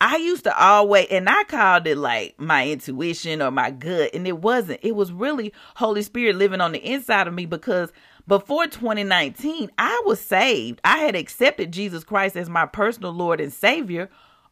I 0.00 0.16
used 0.16 0.44
to 0.44 0.58
always, 0.58 1.08
and 1.10 1.28
I 1.28 1.44
called 1.44 1.86
it 1.86 1.98
like 1.98 2.40
my 2.40 2.68
intuition 2.68 3.42
or 3.42 3.50
my 3.50 3.70
gut, 3.70 4.10
and 4.14 4.26
it 4.26 4.38
wasn't. 4.38 4.80
It 4.82 4.96
was 4.96 5.12
really 5.12 5.52
Holy 5.76 6.02
Spirit 6.02 6.36
living 6.36 6.60
on 6.60 6.72
the 6.72 6.78
inside 6.78 7.28
of 7.28 7.34
me 7.34 7.44
because 7.44 7.92
before 8.26 8.66
2019, 8.66 9.70
I 9.76 10.02
was 10.06 10.20
saved. 10.20 10.80
I 10.84 10.98
had 10.98 11.16
accepted 11.16 11.72
Jesus 11.72 12.04
Christ 12.04 12.36
as 12.36 12.48
my 12.48 12.64
personal 12.64 13.12
Lord 13.12 13.40
and 13.40 13.52
Savior 13.52 14.08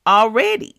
already 0.06 0.78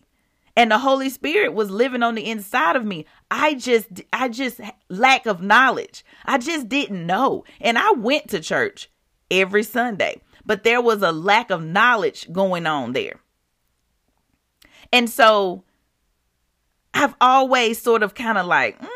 and 0.56 0.70
the 0.70 0.78
holy 0.78 1.08
spirit 1.08 1.54
was 1.54 1.70
living 1.70 2.02
on 2.02 2.14
the 2.14 2.28
inside 2.28 2.76
of 2.76 2.84
me 2.84 3.06
i 3.30 3.54
just 3.54 3.88
i 4.12 4.28
just 4.28 4.60
lack 4.88 5.26
of 5.26 5.42
knowledge 5.42 6.04
i 6.24 6.38
just 6.38 6.68
didn't 6.68 7.06
know 7.06 7.44
and 7.60 7.78
i 7.78 7.90
went 7.92 8.28
to 8.28 8.40
church 8.40 8.90
every 9.30 9.62
sunday 9.62 10.20
but 10.44 10.64
there 10.64 10.80
was 10.80 11.02
a 11.02 11.12
lack 11.12 11.50
of 11.50 11.62
knowledge 11.62 12.30
going 12.32 12.66
on 12.66 12.92
there 12.92 13.20
and 14.92 15.08
so 15.08 15.64
i've 16.94 17.14
always 17.20 17.80
sort 17.80 18.02
of 18.02 18.14
kind 18.14 18.38
of 18.38 18.46
like 18.46 18.80
mm, 18.80 18.88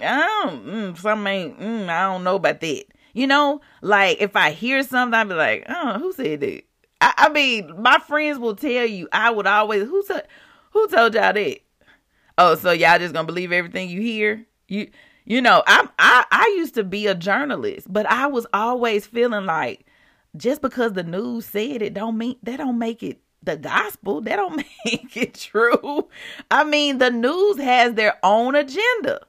I 0.00 0.42
don't, 0.44 0.66
mm, 0.66 0.98
something 0.98 1.26
ain't, 1.26 1.60
mm, 1.60 1.88
I 1.88 2.12
don't 2.12 2.24
know 2.24 2.36
about 2.36 2.60
that. 2.60 2.84
You 3.14 3.26
know, 3.26 3.60
like 3.80 4.20
if 4.20 4.36
I 4.36 4.50
hear 4.50 4.82
something, 4.82 5.14
I'd 5.14 5.28
be 5.28 5.34
like, 5.34 5.64
oh, 5.68 5.98
who 5.98 6.12
said 6.12 6.40
that? 6.40 6.62
I, 7.00 7.14
I 7.16 7.28
mean, 7.30 7.80
my 7.80 7.98
friends 7.98 8.38
will 8.38 8.56
tell 8.56 8.84
you, 8.84 9.08
I 9.10 9.30
would 9.30 9.46
always, 9.46 9.84
who 9.84 10.02
said, 10.02 10.26
who 10.72 10.86
told 10.88 11.14
y'all 11.14 11.32
that? 11.32 11.58
Oh, 12.38 12.54
so 12.54 12.70
y'all 12.70 12.98
just 12.98 13.14
gonna 13.14 13.26
believe 13.26 13.52
everything 13.52 13.88
you 13.88 14.00
hear? 14.00 14.44
You, 14.68 14.90
you 15.24 15.40
know, 15.40 15.62
I'm, 15.66 15.88
I, 15.98 16.24
I 16.30 16.54
used 16.58 16.74
to 16.74 16.84
be 16.84 17.06
a 17.06 17.14
journalist, 17.14 17.92
but 17.92 18.06
I 18.06 18.26
was 18.26 18.46
always 18.52 19.06
feeling 19.06 19.46
like 19.46 19.86
just 20.36 20.60
because 20.60 20.92
the 20.92 21.02
news 21.02 21.46
said 21.46 21.82
it, 21.82 21.94
don't 21.94 22.18
mean 22.18 22.36
that 22.42 22.58
don't 22.58 22.78
make 22.78 23.02
it 23.02 23.20
the 23.42 23.56
gospel. 23.56 24.20
That 24.20 24.36
don't 24.36 24.56
make 24.84 25.16
it 25.16 25.34
true. 25.34 26.08
I 26.50 26.64
mean, 26.64 26.98
the 26.98 27.10
news 27.10 27.58
has 27.58 27.94
their 27.94 28.18
own 28.22 28.54
agenda. 28.54 29.20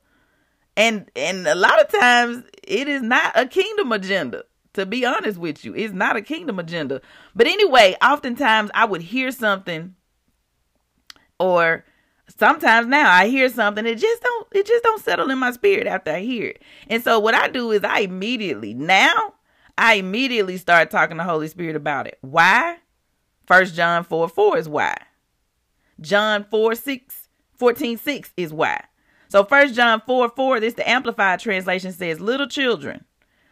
And 0.76 1.10
and 1.16 1.48
a 1.48 1.56
lot 1.56 1.82
of 1.82 1.90
times 1.90 2.44
it 2.64 2.88
is 2.88 3.02
not 3.02 3.32
a 3.36 3.46
kingdom 3.46 3.92
agenda. 3.92 4.44
To 4.74 4.86
be 4.86 5.06
honest 5.06 5.40
with 5.40 5.66
you, 5.66 5.74
it's 5.74 5.94
not 5.94 6.18
a 6.18 6.22
kingdom 6.22 6.60
agenda. 6.60 7.02
But 7.36 7.48
anyway, 7.48 7.96
oftentimes 8.00 8.70
I 8.76 8.86
would 8.86 9.02
hear 9.02 9.32
something 9.32 9.96
or 11.40 11.84
sometimes 12.36 12.88
now 12.88 13.12
I 13.12 13.28
hear 13.28 13.50
something 13.50 13.86
it 13.86 13.98
just 13.98 14.22
don't 14.22 14.48
it 14.52 14.66
just 14.66 14.84
don't 14.84 15.02
settle 15.02 15.30
in 15.30 15.40
my 15.40 15.52
spirit 15.52 15.88
after 15.88 16.12
I 16.12 16.20
hear 16.20 16.48
it. 16.48 16.62
And 16.90 17.04
so 17.04 17.20
what 17.20 17.36
I 17.36 17.48
do 17.48 17.72
is 17.72 17.84
I 17.84 18.00
immediately 18.00 18.74
now 18.74 19.34
I 19.78 19.96
immediately 19.96 20.58
start 20.58 20.90
talking 20.90 21.18
to 21.18 21.24
the 21.24 21.30
Holy 21.30 21.48
Spirit 21.48 21.76
about 21.76 22.08
it. 22.08 22.18
Why? 22.22 22.78
First 23.46 23.76
John 23.76 24.04
4 24.04 24.28
4 24.30 24.58
is 24.58 24.70
why. 24.70 24.96
John 26.02 26.46
4 26.50 26.76
6 26.76 27.28
14 27.56 27.98
6 27.98 28.34
is 28.38 28.54
why. 28.54 28.84
So 29.30 29.44
First 29.44 29.76
John 29.76 30.02
4 30.06 30.30
4, 30.30 30.60
this 30.60 30.74
the 30.76 30.90
Amplified 30.90 31.40
translation 31.40 31.92
says, 31.92 32.20
Little 32.20 32.48
children, 32.48 33.06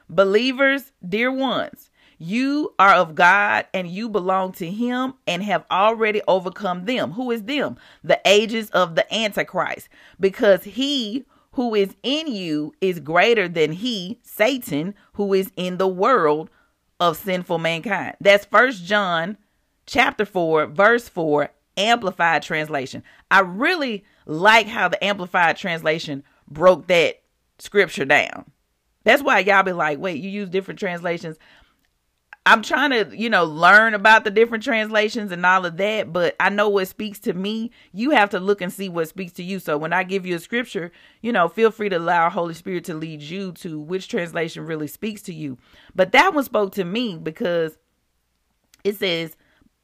believers, 0.09 0.91
dear 1.07 1.31
ones, 1.31 1.89
you 2.17 2.73
are 2.79 2.93
of 2.93 3.15
God 3.15 3.65
and 3.73 3.87
you 3.87 4.09
belong 4.09 4.53
to 4.53 4.69
him 4.69 5.15
and 5.27 5.43
have 5.43 5.65
already 5.69 6.21
overcome 6.27 6.85
them. 6.85 7.11
Who 7.11 7.31
is 7.31 7.43
them? 7.43 7.77
The 8.03 8.19
ages 8.25 8.69
of 8.69 8.95
the 8.95 9.13
Antichrist. 9.13 9.89
Because 10.19 10.63
he 10.63 11.25
who 11.53 11.73
is 11.73 11.95
in 12.03 12.27
you 12.27 12.73
is 12.81 12.99
greater 12.99 13.47
than 13.47 13.71
he, 13.71 14.19
Satan, 14.23 14.93
who 15.13 15.33
is 15.33 15.51
in 15.55 15.77
the 15.77 15.87
world 15.87 16.49
of 16.99 17.17
sinful 17.17 17.59
mankind. 17.59 18.15
That's 18.19 18.45
First 18.45 18.83
John 18.85 19.37
chapter 19.85 20.25
4, 20.25 20.67
verse 20.67 21.07
4, 21.07 21.49
amplified 21.77 22.41
translation. 22.41 23.03
I 23.31 23.41
really 23.41 24.03
like 24.25 24.67
how 24.67 24.87
the 24.87 25.03
amplified 25.03 25.57
translation 25.57 26.23
broke 26.47 26.87
that 26.87 27.21
scripture 27.59 28.05
down. 28.05 28.45
That's 29.03 29.21
why 29.21 29.39
y'all 29.39 29.63
be 29.63 29.71
like, 29.71 29.99
wait, 29.99 30.21
you 30.21 30.29
use 30.29 30.49
different 30.49 30.79
translations. 30.79 31.37
I'm 32.47 32.61
trying 32.61 32.91
to, 32.91 33.17
you 33.17 33.27
know, 33.27 33.43
learn 33.43 33.95
about 33.95 34.23
the 34.23 34.29
different 34.29 34.63
translations 34.63 35.31
and 35.31 35.43
all 35.43 35.65
of 35.65 35.77
that, 35.77 36.13
but 36.13 36.35
I 36.39 36.49
know 36.49 36.69
what 36.69 36.87
speaks 36.87 37.19
to 37.21 37.33
me. 37.33 37.71
You 37.91 38.11
have 38.11 38.29
to 38.31 38.39
look 38.39 38.61
and 38.61 38.71
see 38.71 38.87
what 38.87 39.07
speaks 39.07 39.33
to 39.33 39.43
you. 39.43 39.57
So 39.57 39.79
when 39.79 39.93
I 39.93 40.03
give 40.03 40.27
you 40.27 40.35
a 40.35 40.39
scripture, 40.39 40.91
you 41.21 41.31
know, 41.31 41.47
feel 41.47 41.71
free 41.71 41.89
to 41.89 41.97
allow 41.97 42.29
Holy 42.29 42.53
Spirit 42.53 42.83
to 42.85 42.93
lead 42.93 43.23
you 43.23 43.51
to 43.53 43.79
which 43.79 44.07
translation 44.07 44.65
really 44.65 44.85
speaks 44.85 45.23
to 45.23 45.33
you. 45.33 45.57
But 45.95 46.11
that 46.11 46.35
one 46.35 46.43
spoke 46.43 46.73
to 46.73 46.85
me 46.85 47.17
because 47.17 47.79
it 48.83 48.97
says 48.97 49.35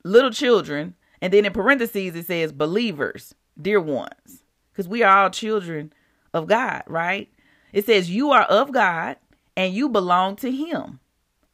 little 0.04 0.32
children, 0.32 0.94
and 1.20 1.34
then 1.34 1.46
in 1.46 1.54
parentheses 1.54 2.16
it 2.16 2.28
says 2.28 2.52
believers 2.52 3.34
dear 3.60 3.80
ones, 3.80 4.44
because 4.72 4.88
we 4.88 5.02
are 5.02 5.24
all 5.24 5.30
children 5.32 5.92
of 6.32 6.46
God, 6.46 6.84
right? 6.86 7.28
It 7.74 7.88
says, 7.88 8.12
You 8.12 8.32
are 8.32 8.44
of 8.44 8.72
God 8.72 9.18
and 9.58 9.74
you 9.74 9.90
belong 9.90 10.36
to 10.38 10.52
Him 10.52 11.00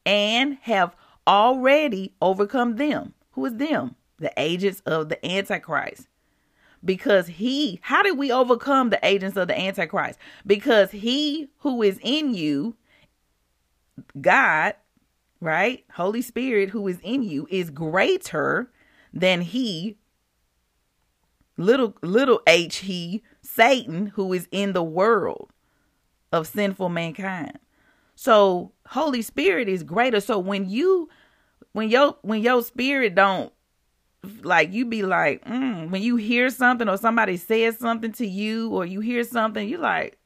and 0.04 0.58
have 0.62 0.96
already 1.28 2.14
overcome 2.20 2.76
them. 2.76 3.14
Who 3.32 3.44
is 3.46 3.56
them? 3.56 3.94
The 4.18 4.32
agents 4.36 4.80
of 4.86 5.10
the 5.10 5.24
Antichrist. 5.24 6.08
Because 6.84 7.26
he, 7.26 7.78
how 7.82 8.02
did 8.02 8.18
we 8.18 8.32
overcome 8.32 8.90
the 8.90 9.04
agents 9.06 9.36
of 9.36 9.48
the 9.48 9.58
Antichrist? 9.58 10.18
Because 10.46 10.90
he 10.90 11.48
who 11.58 11.82
is 11.82 11.98
in 12.02 12.34
you, 12.34 12.76
God, 14.20 14.74
right? 15.40 15.84
Holy 15.94 16.22
Spirit 16.22 16.70
who 16.70 16.88
is 16.88 16.98
in 17.02 17.22
you 17.22 17.46
is 17.50 17.70
greater 17.70 18.70
than 19.12 19.40
he 19.42 19.98
little 21.56 21.94
little 22.02 22.40
h 22.46 22.76
he 22.76 23.22
satan 23.42 24.06
who 24.14 24.32
is 24.32 24.48
in 24.52 24.72
the 24.72 24.82
world 24.82 25.50
of 26.32 26.46
sinful 26.46 26.88
mankind 26.88 27.58
so 28.14 28.72
holy 28.90 29.20
spirit 29.20 29.68
is 29.68 29.82
greater 29.82 30.20
so 30.20 30.38
when 30.38 30.68
you 30.68 31.08
when 31.72 31.88
your 31.88 32.16
when 32.22 32.42
your 32.42 32.62
spirit 32.62 33.14
don't 33.14 33.52
like 34.42 34.72
you 34.72 34.84
be 34.84 35.02
like 35.02 35.44
mm, 35.44 35.90
when 35.90 36.02
you 36.02 36.16
hear 36.16 36.50
something 36.50 36.88
or 36.88 36.96
somebody 36.96 37.36
says 37.36 37.78
something 37.78 38.12
to 38.12 38.26
you 38.26 38.70
or 38.70 38.84
you 38.84 39.00
hear 39.00 39.22
something 39.24 39.68
you 39.68 39.78
like 39.78 40.18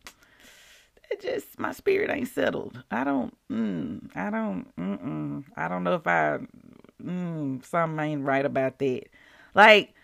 it 1.11 1.21
just 1.21 1.59
my 1.59 1.73
spirit 1.73 2.11
ain't 2.11 2.29
settled. 2.29 2.83
I 2.91 3.05
don't 3.05 3.37
mm, 3.51 4.11
i 4.17 4.31
don't 4.31 4.75
mm-mm, 4.77 5.45
i 5.57 5.69
don't 5.69 5.85
know 5.85 5.95
if 5.95 6.07
i 6.07 6.39
mm, 7.03 7.65
something 7.65 8.05
ain't 8.05 8.25
right 8.25 8.45
about 8.45 8.79
that. 8.79 9.03
Like 9.55 9.95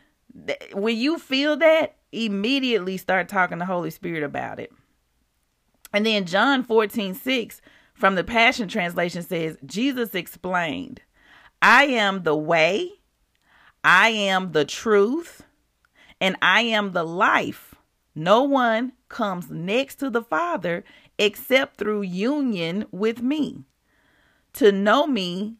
when 0.73 0.97
you 0.97 1.18
feel 1.18 1.57
that, 1.57 1.97
immediately 2.12 2.97
start 2.97 3.28
talking 3.28 3.59
to 3.59 3.64
Holy 3.64 3.90
Spirit 3.90 4.23
about 4.23 4.61
it. 4.61 4.73
And 5.92 6.04
then 6.04 6.26
John 6.26 6.62
14, 6.62 7.14
6 7.14 7.61
from 7.95 8.14
the 8.14 8.25
Passion 8.25 8.68
Translation 8.68 9.23
says, 9.23 9.57
Jesus 9.64 10.14
explained, 10.14 11.00
I 11.61 11.85
am 11.85 12.23
the 12.23 12.37
way, 12.37 12.93
I 13.83 14.11
am 14.11 14.53
the 14.53 14.65
truth, 14.65 15.43
and 16.21 16.37
I 16.41 16.62
am 16.62 16.93
the 16.93 17.05
life. 17.05 17.75
No 18.15 18.43
one 18.43 18.93
comes 19.09 19.50
next 19.50 19.97
to 19.97 20.11
the 20.11 20.23
Father 20.23 20.85
except 21.19 21.79
through 21.79 22.03
union 22.03 22.87
with 22.91 23.23
me. 23.23 23.65
To 24.55 24.73
know 24.73 25.07
me 25.07 25.57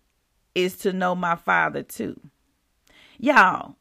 is 0.55 0.77
to 0.79 0.93
know 0.93 1.15
my 1.15 1.37
Father 1.37 1.83
too. 1.83 2.21
Y'all, 3.19 3.77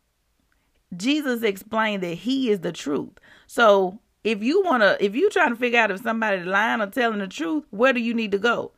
Jesus 0.95 1.43
explained 1.43 2.03
that 2.03 2.15
he 2.15 2.49
is 2.49 2.59
the 2.61 2.71
truth. 2.71 3.19
So 3.45 3.99
if 4.23 4.43
you 4.43 4.63
want 4.63 4.83
to, 4.83 5.03
if 5.03 5.15
you 5.15 5.29
trying 5.29 5.49
to 5.49 5.55
figure 5.55 5.79
out 5.79 5.91
if 5.91 6.01
somebody's 6.01 6.45
lying 6.45 6.81
or 6.81 6.87
telling 6.87 7.19
the 7.19 7.27
truth, 7.27 7.63
where 7.69 7.93
do 7.93 7.99
you 7.99 8.13
need 8.13 8.31
to 8.31 8.39
go? 8.39 8.71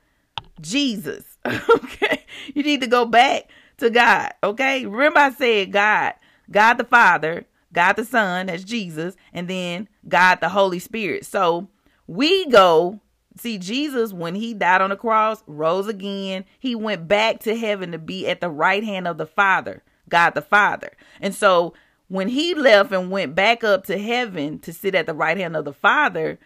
Jesus. 0.61 1.28
okay. 1.69 2.25
You 2.53 2.63
need 2.63 2.81
to 2.81 2.87
go 2.87 3.05
back 3.05 3.49
to 3.77 3.89
God. 3.89 4.33
Okay. 4.43 4.85
Remember 4.85 5.19
I 5.19 5.31
said 5.31 5.71
God, 5.71 6.13
God 6.51 6.75
the 6.75 6.83
Father, 6.83 7.45
God 7.73 7.93
the 7.93 8.05
Son, 8.05 8.47
that's 8.47 8.63
Jesus, 8.63 9.15
and 9.33 9.47
then 9.47 9.87
God 10.07 10.41
the 10.41 10.49
Holy 10.49 10.79
Spirit. 10.79 11.25
So 11.25 11.67
we 12.07 12.47
go 12.47 12.99
see 13.37 13.57
Jesus 13.57 14.11
when 14.13 14.35
he 14.35 14.53
died 14.53 14.81
on 14.81 14.89
the 14.89 14.95
cross, 14.95 15.43
rose 15.47 15.87
again. 15.87 16.45
He 16.59 16.75
went 16.75 17.07
back 17.07 17.39
to 17.41 17.55
heaven 17.55 17.91
to 17.91 17.97
be 17.97 18.27
at 18.27 18.41
the 18.41 18.49
right 18.49 18.83
hand 18.83 19.07
of 19.07 19.17
the 19.17 19.27
Father, 19.27 19.83
God 20.09 20.31
the 20.31 20.41
Father. 20.41 20.91
And 21.21 21.33
so 21.33 21.73
when 22.07 22.27
he 22.27 22.53
left 22.53 22.91
and 22.91 23.11
went 23.11 23.35
back 23.35 23.63
up 23.63 23.85
to 23.85 23.97
heaven 23.97 24.59
to 24.59 24.73
sit 24.73 24.95
at 24.95 25.05
the 25.05 25.13
right 25.13 25.37
hand 25.37 25.55
of 25.55 25.65
the 25.65 25.73
Father, 25.73 26.39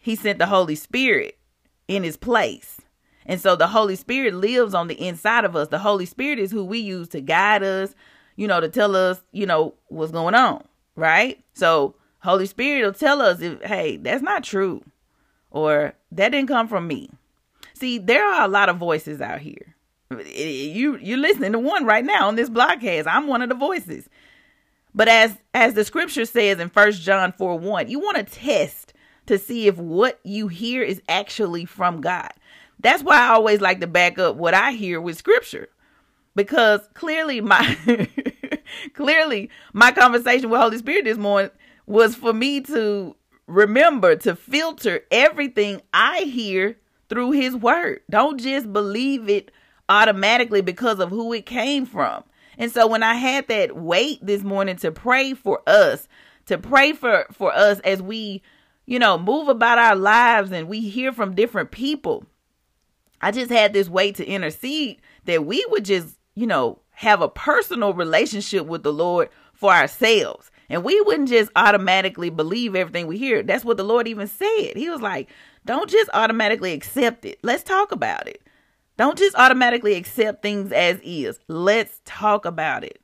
he 0.00 0.16
sent 0.16 0.38
the 0.38 0.46
Holy 0.46 0.74
Spirit 0.74 1.38
in 1.86 2.02
his 2.02 2.16
place. 2.16 2.79
And 3.30 3.40
so 3.40 3.54
the 3.54 3.68
Holy 3.68 3.94
Spirit 3.94 4.34
lives 4.34 4.74
on 4.74 4.88
the 4.88 5.00
inside 5.00 5.44
of 5.44 5.54
us. 5.54 5.68
The 5.68 5.78
Holy 5.78 6.04
Spirit 6.04 6.40
is 6.40 6.50
who 6.50 6.64
we 6.64 6.80
use 6.80 7.06
to 7.10 7.20
guide 7.20 7.62
us, 7.62 7.94
you 8.34 8.48
know, 8.48 8.58
to 8.58 8.68
tell 8.68 8.96
us, 8.96 9.22
you 9.30 9.46
know, 9.46 9.74
what's 9.86 10.10
going 10.10 10.34
on, 10.34 10.64
right? 10.96 11.40
So 11.54 11.94
Holy 12.24 12.46
Spirit 12.46 12.84
will 12.84 12.92
tell 12.92 13.22
us 13.22 13.40
if, 13.40 13.62
hey, 13.62 13.98
that's 13.98 14.20
not 14.20 14.42
true, 14.42 14.82
or 15.52 15.94
that 16.10 16.30
didn't 16.30 16.48
come 16.48 16.66
from 16.66 16.88
me. 16.88 17.08
See, 17.72 17.98
there 17.98 18.26
are 18.26 18.44
a 18.44 18.48
lot 18.48 18.68
of 18.68 18.78
voices 18.78 19.20
out 19.20 19.40
here. 19.40 19.76
You 20.10 20.98
you're 20.98 21.16
listening 21.16 21.52
to 21.52 21.60
one 21.60 21.84
right 21.84 22.04
now 22.04 22.26
on 22.26 22.34
this 22.34 22.50
broadcast. 22.50 23.06
I'm 23.06 23.28
one 23.28 23.42
of 23.42 23.48
the 23.48 23.54
voices. 23.54 24.08
But 24.92 25.06
as 25.06 25.38
as 25.54 25.74
the 25.74 25.84
scripture 25.84 26.24
says 26.24 26.58
in 26.58 26.68
First 26.68 27.00
John 27.02 27.30
4 27.30 27.60
1, 27.60 27.88
you 27.88 28.00
want 28.00 28.16
to 28.16 28.24
test 28.24 28.92
to 29.26 29.38
see 29.38 29.68
if 29.68 29.76
what 29.76 30.18
you 30.24 30.48
hear 30.48 30.82
is 30.82 31.00
actually 31.08 31.64
from 31.64 32.00
God. 32.00 32.32
That's 32.82 33.02
why 33.02 33.18
I 33.18 33.28
always 33.28 33.60
like 33.60 33.80
to 33.80 33.86
back 33.86 34.18
up 34.18 34.36
what 34.36 34.54
I 34.54 34.72
hear 34.72 35.00
with 35.00 35.16
scripture. 35.18 35.68
Because 36.34 36.80
clearly 36.94 37.40
my 37.40 37.76
clearly 38.94 39.50
my 39.72 39.92
conversation 39.92 40.48
with 40.48 40.60
Holy 40.60 40.78
Spirit 40.78 41.04
this 41.04 41.18
morning 41.18 41.50
was 41.86 42.14
for 42.14 42.32
me 42.32 42.60
to 42.62 43.16
remember 43.46 44.14
to 44.16 44.36
filter 44.36 45.00
everything 45.10 45.82
I 45.92 46.20
hear 46.20 46.78
through 47.08 47.32
his 47.32 47.56
word. 47.56 48.00
Don't 48.08 48.40
just 48.40 48.72
believe 48.72 49.28
it 49.28 49.50
automatically 49.88 50.60
because 50.60 51.00
of 51.00 51.10
who 51.10 51.32
it 51.32 51.46
came 51.46 51.84
from. 51.84 52.22
And 52.56 52.70
so 52.70 52.86
when 52.86 53.02
I 53.02 53.14
had 53.14 53.48
that 53.48 53.76
weight 53.76 54.24
this 54.24 54.42
morning 54.42 54.76
to 54.76 54.92
pray 54.92 55.34
for 55.34 55.60
us, 55.66 56.06
to 56.46 56.58
pray 56.58 56.92
for 56.92 57.26
for 57.32 57.52
us 57.52 57.80
as 57.80 58.00
we 58.00 58.42
you 58.86 58.98
know, 58.98 59.16
move 59.16 59.48
about 59.48 59.78
our 59.78 59.94
lives 59.94 60.50
and 60.50 60.66
we 60.66 60.80
hear 60.80 61.12
from 61.12 61.36
different 61.36 61.70
people. 61.70 62.24
I 63.20 63.30
just 63.30 63.50
had 63.50 63.72
this 63.72 63.88
way 63.88 64.12
to 64.12 64.26
intercede 64.26 65.00
that 65.24 65.44
we 65.44 65.64
would 65.70 65.84
just, 65.84 66.18
you 66.34 66.46
know, 66.46 66.80
have 66.90 67.22
a 67.22 67.28
personal 67.28 67.94
relationship 67.94 68.66
with 68.66 68.82
the 68.82 68.92
Lord 68.92 69.28
for 69.52 69.72
ourselves. 69.72 70.50
And 70.68 70.84
we 70.84 71.00
wouldn't 71.00 71.28
just 71.28 71.50
automatically 71.56 72.30
believe 72.30 72.76
everything 72.76 73.06
we 73.06 73.18
hear. 73.18 73.42
That's 73.42 73.64
what 73.64 73.76
the 73.76 73.84
Lord 73.84 74.06
even 74.06 74.28
said. 74.28 74.76
He 74.76 74.88
was 74.88 75.00
like, 75.00 75.28
don't 75.66 75.90
just 75.90 76.10
automatically 76.14 76.72
accept 76.72 77.24
it. 77.24 77.38
Let's 77.42 77.62
talk 77.62 77.92
about 77.92 78.28
it. 78.28 78.40
Don't 78.96 79.18
just 79.18 79.34
automatically 79.36 79.94
accept 79.94 80.42
things 80.42 80.72
as 80.72 81.00
is. 81.02 81.38
Let's 81.48 82.00
talk 82.04 82.44
about 82.44 82.84
it. 82.84 83.00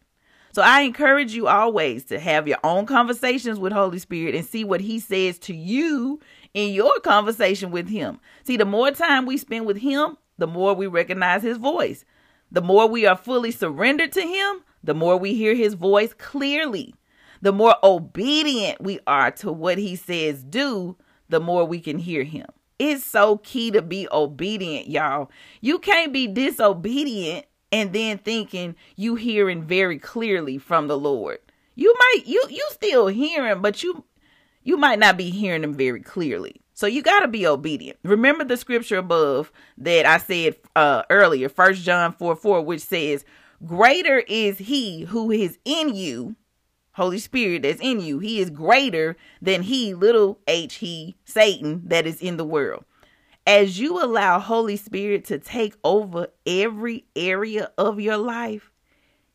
So 0.53 0.63
I 0.63 0.83
encourage 0.83 1.35
you 1.35 1.49
always 1.49 2.05
to 2.05 2.19
have 2.19 2.49
your 2.49 2.59
own 2.65 2.87
conversations 2.87 3.59
with 3.59 3.73
Holy 3.73 3.99
Spirit 3.99 4.35
and 4.35 4.45
see 4.45 4.65
what 4.65 4.81
he 4.81 4.99
says 4.99 5.39
to 5.41 5.55
you 5.55 6.21
in 6.57 6.73
your 6.73 6.99
conversation 7.01 7.71
with 7.71 7.87
him. 7.87 8.19
See, 8.45 8.57
the 8.57 8.65
more 8.65 8.91
time 8.91 9.27
we 9.27 9.37
spend 9.37 9.67
with 9.67 9.77
him, 9.77 10.17
the 10.39 10.47
more 10.47 10.73
we 10.73 10.87
recognize 10.87 11.43
his 11.43 11.59
voice. 11.59 12.07
The 12.51 12.63
more 12.63 12.89
we 12.89 13.05
are 13.05 13.15
fully 13.15 13.51
surrendered 13.51 14.11
to 14.13 14.23
him, 14.23 14.63
the 14.83 14.95
more 14.95 15.19
we 15.19 15.35
hear 15.35 15.55
his 15.55 15.75
voice 15.75 16.15
clearly. 16.15 16.95
The 17.43 17.53
more 17.53 17.77
obedient 17.83 18.81
we 18.81 19.01
are 19.07 19.31
to 19.33 19.53
what 19.53 19.77
he 19.77 19.97
says 19.97 20.43
do, 20.43 20.97
the 21.29 21.41
more 21.41 21.67
we 21.67 21.79
can 21.79 21.99
hear 21.99 22.25
him. 22.25 22.47
It's 22.79 23.05
so 23.05 23.37
key 23.37 23.71
to 23.73 23.83
be 23.83 24.09
obedient, 24.11 24.89
y'all. 24.89 25.31
You 25.61 25.79
can't 25.79 26.11
be 26.11 26.27
disobedient 26.27 27.45
and 27.71 27.93
then 27.93 28.17
thinking 28.17 28.77
you 28.97 29.17
hearing 29.17 29.63
very 29.63 29.99
clearly 29.99 30.57
from 30.57 30.89
the 30.89 30.99
Lord. 30.99 31.39
You 31.75 31.95
might 31.99 32.23
you 32.25 32.43
you 32.49 32.67
still 32.71 33.09
hearing, 33.09 33.61
but 33.61 33.83
you 33.83 34.05
you 34.67 34.77
might 34.77 34.99
not 34.99 35.17
be 35.17 35.31
hearing 35.31 35.63
them 35.63 35.75
very 35.75 36.01
clearly. 36.01 36.61
So 36.75 36.87
you 36.87 37.03
got 37.03 37.21
to 37.21 37.29
be 37.29 37.47
obedient. 37.47 37.99
Remember 38.03 38.45
the 38.45 38.57
scripture 38.57 38.99
above 38.99 39.51
that 39.79 40.05
I 40.05 40.19
said 40.19 40.57
uh, 40.75 41.05
earlier, 41.09 41.49
First 41.49 41.83
John 41.83 42.13
4 42.13 42.37
4, 42.37 42.63
which 42.63 42.83
says, 42.83 43.25
Greater 43.65 44.19
is 44.19 44.59
he 44.59 45.03
who 45.05 45.31
is 45.31 45.59
in 45.65 45.95
you, 45.95 46.37
Holy 46.93 47.19
Spirit 47.19 47.63
that's 47.63 47.81
in 47.81 48.01
you. 48.01 48.19
He 48.19 48.41
is 48.41 48.51
greater 48.51 49.17
than 49.41 49.63
he, 49.63 49.95
little 49.95 50.41
h, 50.47 50.75
he, 50.75 51.17
Satan, 51.25 51.83
that 51.87 52.07
is 52.07 52.21
in 52.21 52.37
the 52.37 52.45
world 52.45 52.85
as 53.47 53.79
you 53.79 54.03
allow 54.03 54.41
Holy 54.41 54.77
Spirit 54.77 55.25
to 55.27 55.39
take 55.39 55.77
over 55.85 56.27
every 56.45 57.05
area 57.15 57.71
of 57.79 58.01
your 58.01 58.17
life, 58.17 58.73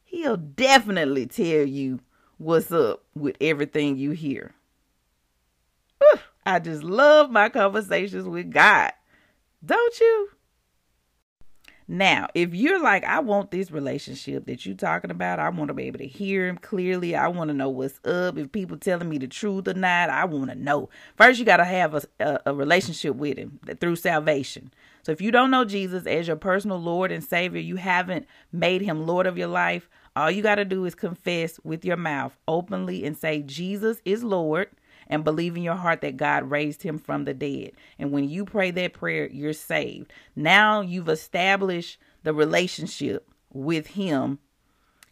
He'll 0.04 0.36
definitely 0.36 1.26
tell 1.26 1.66
you 1.66 2.02
what's 2.38 2.70
up 2.70 3.04
with 3.16 3.38
everything 3.40 3.96
you 3.96 4.12
hear. 4.12 4.54
I 6.46 6.60
just 6.60 6.84
love 6.84 7.32
my 7.32 7.50
conversations 7.50 8.28
with 8.28 8.52
God. 8.52 8.92
Don't 9.64 10.00
you? 10.00 10.30
Now, 11.88 12.30
if 12.34 12.56
you're 12.56 12.82
like, 12.82 13.04
I 13.04 13.20
want 13.20 13.52
this 13.52 13.70
relationship 13.70 14.46
that 14.46 14.66
you're 14.66 14.76
talking 14.76 15.12
about, 15.12 15.40
I 15.40 15.50
want 15.50 15.68
to 15.68 15.74
be 15.74 15.84
able 15.84 16.00
to 16.00 16.08
hear 16.08 16.48
him 16.48 16.58
clearly. 16.58 17.18
I 17.18 17.28
want 17.28 17.50
to 17.50 17.54
know 17.54 17.68
what's 17.68 18.00
up. 18.06 18.38
If 18.38 18.54
people 18.54 18.78
telling 18.78 19.10
me 19.10 19.18
the 19.18 19.28
truth 19.28 19.68
or 19.68 19.74
not, 19.74 20.10
I 20.10 20.24
want 20.24 20.52
to 20.52 20.56
know. 20.56 20.90
First, 21.18 21.38
you 21.38 21.44
got 21.44 21.58
to 21.58 21.66
have 21.66 21.96
a, 21.96 22.04
a, 22.22 22.40
a 22.46 22.54
relationship 22.54 23.18
with 23.18 23.38
him 23.38 23.60
through 23.82 23.98
salvation. 23.98 24.72
So 25.04 25.12
if 25.12 25.20
you 25.20 25.32
don't 25.32 25.52
know 25.52 25.66
Jesus 25.66 26.06
as 26.06 26.28
your 26.28 26.38
personal 26.38 26.78
Lord 26.78 27.12
and 27.12 27.24
Savior, 27.24 27.60
you 27.60 27.76
haven't 27.76 28.26
made 28.54 28.82
him 28.82 29.06
Lord 29.06 29.28
of 29.28 29.38
your 29.38 29.50
life, 29.50 29.90
all 30.16 30.32
you 30.32 30.42
got 30.42 30.56
to 30.56 30.66
do 30.66 30.86
is 30.86 30.96
confess 30.96 31.60
with 31.66 31.84
your 31.84 31.98
mouth 31.98 32.38
openly 32.48 33.04
and 33.04 33.18
say, 33.18 33.42
Jesus 33.42 34.02
is 34.06 34.24
Lord 34.24 34.70
and 35.12 35.26
believe 35.26 35.58
in 35.58 35.62
your 35.62 35.76
heart 35.76 36.02
that 36.02 36.18
God 36.18 36.50
raised 36.50 36.82
him 36.82 36.98
from 36.98 37.26
the 37.26 37.34
dead. 37.34 37.74
And 38.00 38.12
when 38.12 38.30
you 38.30 38.46
pray 38.46 38.72
that 38.72 38.94
prayer, 38.94 39.30
you're 39.30 39.54
saved. 39.54 40.12
Now 40.36 40.80
you've 40.80 41.10
established 41.10 42.00
the 42.24 42.34
relationship 42.34 43.30
with 43.54 43.88
him 43.88 44.40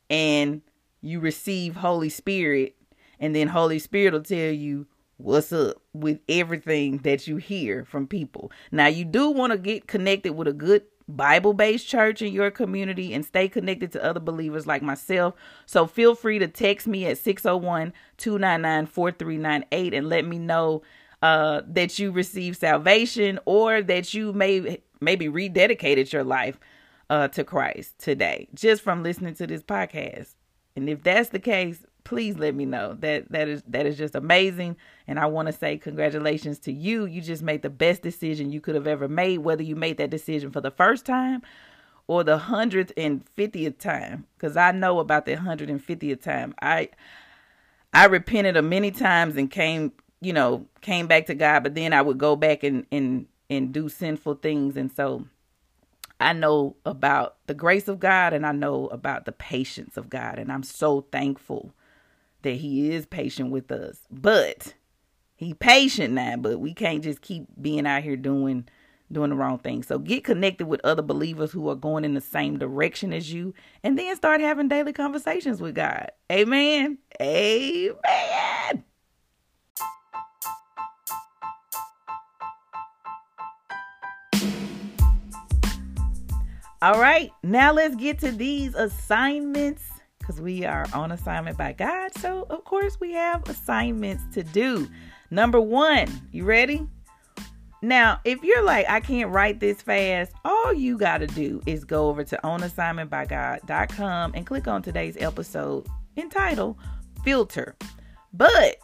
and 0.10 0.62
you 1.02 1.19
receive 1.19 1.76
Holy 1.76 2.10
Spirit 2.10 2.76
and 3.19 3.36
then 3.36 3.50
Holy 3.50 3.78
Spirit 3.78 4.13
will 4.13 4.24
tell 4.24 4.52
you 4.52 4.88
what's 5.17 5.52
up 5.52 5.82
with 5.91 6.19
everything 6.30 7.00
that 7.00 7.28
you 7.28 7.36
hear 7.36 7.84
from 7.84 8.08
people. 8.08 8.54
Now 8.71 8.88
you 8.88 9.04
do 9.04 9.30
want 9.30 9.52
to 9.52 9.58
get 9.58 9.88
connected 9.88 10.32
with 10.32 10.47
a 10.47 10.54
good 10.54 10.84
Bible 11.10 11.54
based 11.54 11.88
church 11.88 12.22
in 12.22 12.32
your 12.32 12.52
community 12.52 13.13
and 13.13 13.26
stay 13.26 13.50
connected 13.50 13.91
to 13.93 14.04
other 14.04 14.19
believers 14.19 14.67
like 14.67 14.82
myself. 14.82 15.34
So 15.65 15.88
feel 15.88 16.15
free 16.15 16.39
to 16.39 16.48
text 16.48 16.88
me 16.88 17.06
at 17.08 17.17
601 17.17 17.93
299 18.17 18.86
4398 18.86 19.93
and 19.93 20.08
let 20.08 20.26
me 20.26 20.38
know 20.38 20.84
uh, 21.22 21.62
that 21.67 21.98
you 22.00 22.12
received 22.12 22.60
salvation 22.60 23.39
or 23.45 23.82
that 23.82 24.13
you 24.13 24.34
may 24.34 24.80
maybe 25.02 25.28
rededicated 25.28 26.12
your 26.13 26.24
life 26.24 26.60
uh, 27.10 27.28
to 27.30 27.43
Christ 27.43 27.98
today 27.98 28.48
just 28.54 28.82
from 28.82 29.04
listening 29.04 29.34
to 29.36 29.48
this 29.48 29.63
podcast. 29.63 30.36
And 30.76 30.88
if 30.88 31.04
that's 31.04 31.30
the 31.30 31.39
case, 31.39 31.84
please 32.10 32.39
let 32.39 32.56
me 32.56 32.65
know. 32.65 32.95
That 33.00 33.32
that 33.32 33.48
is 33.48 33.62
that 33.67 33.86
is 33.86 33.95
just 33.95 34.15
amazing. 34.15 34.76
And 35.08 35.19
I 35.19 35.28
want 35.28 35.45
to 35.45 35.54
say 35.54 35.78
congratulations 35.78 36.58
to 36.62 36.74
you. 36.74 37.06
You 37.06 37.22
just 37.22 37.43
made 37.43 37.62
the 37.62 37.69
best 37.69 38.02
decision 38.02 38.52
you 38.52 38.60
could 38.60 38.74
have 38.74 38.88
ever 38.88 39.08
made, 39.08 39.38
whether 39.39 39.62
you 39.62 39.76
made 39.76 39.98
that 39.98 40.10
decision 40.10 40.50
for 40.50 40.60
the 40.60 40.72
first 40.72 41.06
time 41.06 41.43
or 42.08 42.24
the 42.24 42.39
hundredth 42.39 42.91
and 42.98 43.24
fiftieth 43.36 43.78
time. 43.78 44.26
Because 44.36 44.58
I 44.58 44.72
know 44.72 44.98
about 44.98 45.28
the 45.28 45.36
hundred 45.36 45.69
and 45.69 45.82
fiftieth 45.82 46.24
time. 46.24 46.56
I 46.63 46.89
I 47.93 48.06
repented 48.06 48.58
of 48.58 48.65
many 48.65 48.89
times 48.89 49.36
and 49.36 49.50
came, 49.50 49.91
you 50.19 50.34
know, 50.34 50.65
came 50.82 51.06
back 51.06 51.28
to 51.28 51.36
God, 51.36 51.62
but 51.62 51.76
then 51.76 51.93
I 51.93 52.02
would 52.02 52.17
go 52.17 52.36
back 52.36 52.63
and 52.63 52.88
and 52.91 53.28
and 53.52 53.72
do 53.72 53.88
sinful 53.88 54.36
things. 54.36 54.76
And 54.78 54.91
so 54.91 55.28
I 56.19 56.34
know 56.34 56.76
about 56.88 57.36
the 57.45 57.54
grace 57.54 57.88
of 57.88 58.00
God 58.00 58.34
and 58.34 58.48
I 58.48 58.52
know 58.52 58.88
about 58.88 59.26
the 59.26 59.32
patience 59.32 59.95
of 59.95 60.10
God. 60.10 60.39
And 60.39 60.52
I'm 60.52 60.63
so 60.63 61.02
thankful 61.12 61.72
that 62.41 62.56
he 62.56 62.91
is 62.91 63.06
patient 63.06 63.52
with 63.52 63.71
us. 63.71 63.99
But 64.10 64.73
he 65.36 65.54
patient 65.54 66.13
now, 66.13 66.36
but 66.38 66.60
we 66.60 66.73
can't 66.73 67.04
just 67.04 67.21
keep 67.21 67.45
being 67.62 67.88
out 67.88 68.04
here 68.04 68.17
doing 68.17 68.67
doing 69.12 69.32
the 69.32 69.36
wrong 69.36 69.58
thing. 69.58 69.82
So 69.82 69.97
get 69.97 70.23
connected 70.23 70.67
with 70.67 70.82
other 70.84 71.02
believers 71.02 71.52
who 71.52 71.67
are 71.69 71.75
going 71.75 72.06
in 72.06 72.13
the 72.13 72.21
same 72.21 72.60
direction 72.60 73.12
as 73.12 73.34
you 73.34 73.54
and 73.84 73.97
then 73.97 74.15
start 74.15 74.39
having 74.39 74.67
daily 74.67 74.93
conversations 74.93 75.62
with 75.62 75.75
God. 75.75 76.12
Amen. 76.32 76.99
Amen. 77.19 78.84
All 86.82 86.97
right, 86.97 87.30
now 87.43 87.73
let's 87.73 87.97
get 87.97 88.19
to 88.19 88.32
these 88.32 88.73
assignments 88.73 89.88
because 90.30 90.42
we 90.44 90.63
are 90.63 90.86
on 90.94 91.12
assignment 91.12 91.58
by 91.58 91.74
God. 91.74 92.15
So, 92.20 92.46
of 92.52 92.63
course, 92.63 93.00
we 93.00 93.13
have 93.13 93.42
assignments 93.50 94.24
to 94.36 94.44
do. 94.44 94.88
Number 95.32 95.60
one, 95.60 96.08
you 96.32 96.46
ready? 96.46 96.88
Now, 97.82 98.20
if 98.26 98.44
you're 98.44 98.62
like, 98.62 98.88
I 98.88 99.00
can't 99.00 99.32
write 99.32 99.60
this 99.60 99.82
fast, 99.82 100.34
all 100.46 100.72
you 100.72 101.00
got 101.00 101.18
to 101.20 101.28
do 101.28 101.63
is 101.65 101.84
go 101.84 102.10
over 102.10 102.24
to 102.26 102.39
onassignmentbygod.com 102.44 104.34
and 104.36 104.46
click 104.46 104.68
on 104.68 104.84
today's 104.84 105.18
episode 105.18 105.88
entitled 106.15 106.78
Filter. 107.24 107.76
But, 108.32 108.76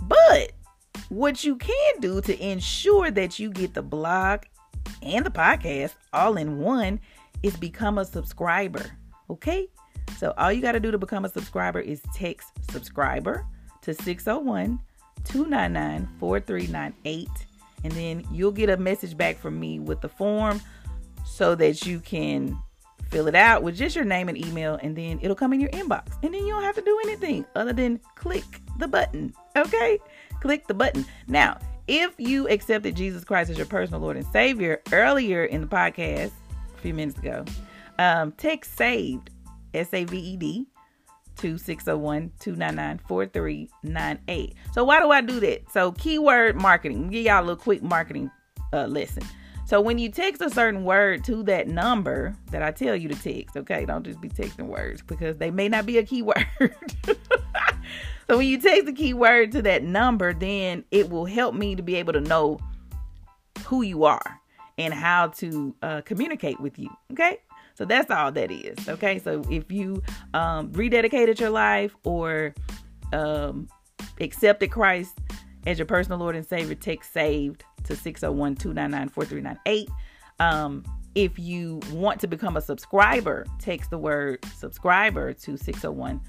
but, 0.00 0.50
what 1.10 1.44
you 1.44 1.54
can 1.54 2.00
do 2.00 2.20
to 2.22 2.44
ensure 2.44 3.12
that 3.12 3.38
you 3.38 3.50
get 3.50 3.74
the 3.74 3.82
blog 3.82 4.40
and 5.00 5.24
the 5.24 5.30
podcast 5.30 5.94
all 6.12 6.36
in 6.36 6.58
one 6.58 6.98
is 7.44 7.56
become 7.56 7.98
a 7.98 8.04
subscriber. 8.04 8.98
Okay? 9.30 9.68
So 10.18 10.34
all 10.38 10.52
you 10.52 10.62
got 10.62 10.72
to 10.72 10.80
do 10.80 10.90
to 10.90 10.98
become 10.98 11.24
a 11.24 11.28
subscriber 11.28 11.80
is 11.80 12.00
text 12.14 12.50
subscriber 12.70 13.46
to 13.82 13.94
601 13.94 14.78
299 15.24 16.08
4398. 16.18 17.28
And 17.84 17.92
then 17.92 18.24
you'll 18.30 18.52
get 18.52 18.70
a 18.70 18.76
message 18.76 19.16
back 19.16 19.38
from 19.38 19.58
me 19.58 19.80
with 19.80 20.00
the 20.00 20.08
form 20.08 20.60
so 21.24 21.54
that 21.56 21.84
you 21.86 22.00
can 22.00 22.58
fill 23.10 23.26
it 23.26 23.34
out 23.34 23.62
with 23.62 23.76
just 23.76 23.96
your 23.96 24.04
name 24.04 24.28
and 24.28 24.38
email. 24.38 24.78
And 24.82 24.96
then 24.96 25.18
it'll 25.22 25.36
come 25.36 25.52
in 25.52 25.60
your 25.60 25.70
inbox. 25.70 26.12
And 26.22 26.32
then 26.32 26.46
you 26.46 26.52
don't 26.52 26.62
have 26.62 26.76
to 26.76 26.82
do 26.82 27.00
anything 27.04 27.44
other 27.54 27.72
than 27.72 28.00
click 28.14 28.44
the 28.78 28.88
button. 28.88 29.34
Okay? 29.56 29.98
Click 30.40 30.66
the 30.66 30.74
button. 30.74 31.04
Now, 31.26 31.58
if 31.88 32.14
you 32.18 32.48
accepted 32.48 32.94
Jesus 32.94 33.24
Christ 33.24 33.50
as 33.50 33.56
your 33.56 33.66
personal 33.66 34.00
Lord 34.00 34.16
and 34.16 34.26
Savior 34.26 34.80
earlier 34.92 35.44
in 35.44 35.60
the 35.60 35.66
podcast, 35.66 36.30
a 36.74 36.80
few 36.80 36.94
minutes 36.94 37.18
ago, 37.18 37.44
um, 37.98 38.32
text 38.32 38.76
saved 38.76 39.30
S 39.74 39.92
A 39.92 40.04
V 40.04 40.18
E 40.18 40.36
D 40.36 40.66
to 41.36 41.56
601 41.56 42.32
299 42.40 43.00
4398. 43.06 44.54
So, 44.72 44.84
why 44.84 45.00
do 45.00 45.10
I 45.10 45.20
do 45.20 45.40
that? 45.40 45.70
So, 45.72 45.92
keyword 45.92 46.56
marketing. 46.56 47.08
Give 47.08 47.24
y'all 47.24 47.40
a 47.40 47.44
little 47.44 47.56
quick 47.56 47.82
marketing 47.82 48.30
uh, 48.72 48.86
lesson. 48.86 49.24
So, 49.66 49.80
when 49.80 49.98
you 49.98 50.10
text 50.10 50.42
a 50.42 50.50
certain 50.50 50.84
word 50.84 51.24
to 51.24 51.42
that 51.44 51.68
number 51.68 52.36
that 52.50 52.62
I 52.62 52.70
tell 52.70 52.94
you 52.94 53.08
to 53.08 53.14
text, 53.14 53.56
okay, 53.56 53.84
don't 53.84 54.04
just 54.04 54.20
be 54.20 54.28
texting 54.28 54.66
words 54.66 55.02
because 55.02 55.38
they 55.38 55.50
may 55.50 55.68
not 55.68 55.86
be 55.86 55.98
a 55.98 56.02
keyword. 56.02 56.46
so, 57.06 57.14
So 58.32 58.38
when 58.38 58.46
you 58.46 58.58
text 58.58 58.86
the 58.86 58.94
keyword 58.94 59.52
to 59.52 59.60
that 59.62 59.82
number, 59.82 60.32
then 60.32 60.84
it 60.90 61.10
will 61.10 61.26
help 61.26 61.54
me 61.54 61.74
to 61.74 61.82
be 61.82 61.96
able 61.96 62.14
to 62.14 62.20
know 62.22 62.58
who 63.66 63.82
you 63.82 64.04
are 64.04 64.40
and 64.78 64.94
how 64.94 65.26
to 65.28 65.74
uh, 65.82 66.00
communicate 66.02 66.58
with 66.58 66.78
you. 66.78 66.88
Okay. 67.12 67.40
So 67.74 67.84
that's 67.84 68.10
all 68.10 68.32
that 68.32 68.50
is. 68.50 68.88
Okay. 68.88 69.18
So 69.18 69.42
if 69.50 69.70
you 69.70 70.02
um, 70.34 70.70
rededicated 70.72 71.40
your 71.40 71.50
life 71.50 71.96
or 72.04 72.54
um, 73.12 73.68
accepted 74.20 74.70
Christ 74.70 75.18
as 75.66 75.78
your 75.78 75.86
personal 75.86 76.18
Lord 76.18 76.36
and 76.36 76.46
Savior, 76.46 76.74
text 76.74 77.12
saved 77.12 77.64
to 77.84 77.96
601 77.96 78.56
299 78.56 79.08
4398. 79.08 79.88
Um, 80.40 80.84
if 81.14 81.38
you 81.38 81.80
want 81.90 82.20
to 82.20 82.26
become 82.26 82.56
a 82.56 82.60
subscriber, 82.60 83.46
text 83.58 83.90
the 83.90 83.98
word 83.98 84.44
subscriber 84.56 85.32
to 85.34 85.56
601 85.56 86.20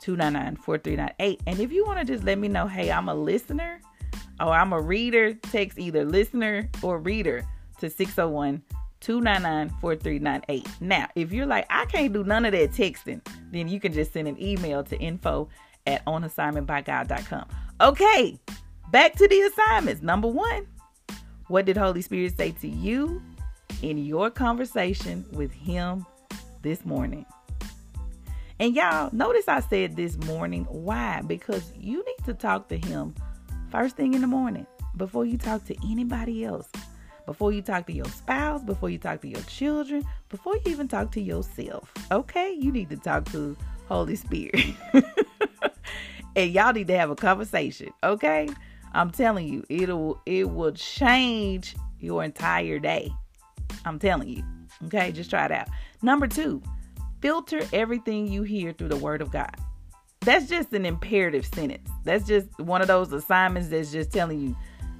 299 0.00 0.56
4398. 0.56 1.42
And 1.46 1.60
if 1.60 1.72
you 1.72 1.84
want 1.84 1.98
to 1.98 2.04
just 2.04 2.24
let 2.24 2.38
me 2.38 2.48
know, 2.48 2.66
hey, 2.66 2.90
I'm 2.90 3.08
a 3.08 3.14
listener 3.14 3.80
or 4.40 4.52
I'm 4.52 4.72
a 4.72 4.80
reader, 4.80 5.34
text 5.34 5.78
either 5.78 6.04
listener 6.04 6.68
or 6.82 6.98
reader 6.98 7.44
to 7.80 7.90
601 7.90 8.62
299 8.62 8.79
4398. 9.00 10.66
Now, 10.80 11.08
if 11.14 11.32
you're 11.32 11.46
like, 11.46 11.66
I 11.70 11.86
can't 11.86 12.12
do 12.12 12.24
none 12.24 12.44
of 12.44 12.52
that 12.52 12.72
texting, 12.72 13.20
then 13.50 13.68
you 13.68 13.80
can 13.80 13.92
just 13.92 14.12
send 14.12 14.28
an 14.28 14.40
email 14.40 14.84
to 14.84 14.98
info 14.98 15.48
at 15.86 16.04
onassignmentbygod.com. 16.04 17.46
Okay, 17.80 18.38
back 18.90 19.14
to 19.14 19.26
the 19.26 19.40
assignments. 19.40 20.02
Number 20.02 20.28
one, 20.28 20.66
what 21.48 21.64
did 21.64 21.76
Holy 21.76 22.02
Spirit 22.02 22.36
say 22.36 22.52
to 22.52 22.68
you 22.68 23.22
in 23.82 23.98
your 23.98 24.30
conversation 24.30 25.24
with 25.32 25.52
Him 25.52 26.06
this 26.62 26.84
morning? 26.84 27.24
And 28.58 28.74
y'all, 28.74 29.08
notice 29.12 29.48
I 29.48 29.60
said 29.60 29.96
this 29.96 30.18
morning. 30.18 30.64
Why? 30.64 31.22
Because 31.26 31.72
you 31.74 32.04
need 32.04 32.24
to 32.26 32.34
talk 32.34 32.68
to 32.68 32.76
Him 32.76 33.14
first 33.70 33.96
thing 33.96 34.14
in 34.14 34.20
the 34.20 34.26
morning 34.26 34.66
before 34.96 35.24
you 35.24 35.38
talk 35.38 35.64
to 35.64 35.76
anybody 35.90 36.44
else. 36.44 36.68
Before 37.30 37.52
you 37.52 37.62
talk 37.62 37.86
to 37.86 37.92
your 37.92 38.06
spouse, 38.06 38.60
before 38.60 38.90
you 38.90 38.98
talk 38.98 39.20
to 39.20 39.28
your 39.28 39.42
children, 39.42 40.04
before 40.30 40.56
you 40.56 40.62
even 40.66 40.88
talk 40.88 41.12
to 41.12 41.20
yourself. 41.20 41.88
Okay? 42.10 42.56
You 42.58 42.72
need 42.72 42.90
to 42.90 42.96
talk 42.96 43.30
to 43.30 43.56
Holy 43.86 44.16
Spirit. 44.16 44.74
and 46.34 46.50
y'all 46.50 46.72
need 46.72 46.88
to 46.88 46.98
have 46.98 47.08
a 47.08 47.14
conversation, 47.14 47.90
okay? 48.02 48.48
I'm 48.94 49.12
telling 49.12 49.46
you, 49.46 49.62
it'll 49.68 50.20
it 50.26 50.50
will 50.50 50.72
change 50.72 51.76
your 52.00 52.24
entire 52.24 52.80
day. 52.80 53.12
I'm 53.84 54.00
telling 54.00 54.28
you. 54.28 54.42
Okay, 54.86 55.12
just 55.12 55.30
try 55.30 55.44
it 55.44 55.52
out. 55.52 55.68
Number 56.02 56.26
2, 56.26 56.60
filter 57.20 57.60
everything 57.72 58.26
you 58.26 58.42
hear 58.42 58.72
through 58.72 58.88
the 58.88 58.96
word 58.96 59.22
of 59.22 59.30
God. 59.30 59.54
That's 60.22 60.48
just 60.48 60.72
an 60.72 60.84
imperative 60.84 61.46
sentence. 61.46 61.88
That's 62.02 62.26
just 62.26 62.48
one 62.58 62.82
of 62.82 62.88
those 62.88 63.12
assignments 63.12 63.68
that's 63.68 63.92
just 63.92 64.10
telling 64.10 64.40
you 64.40 64.56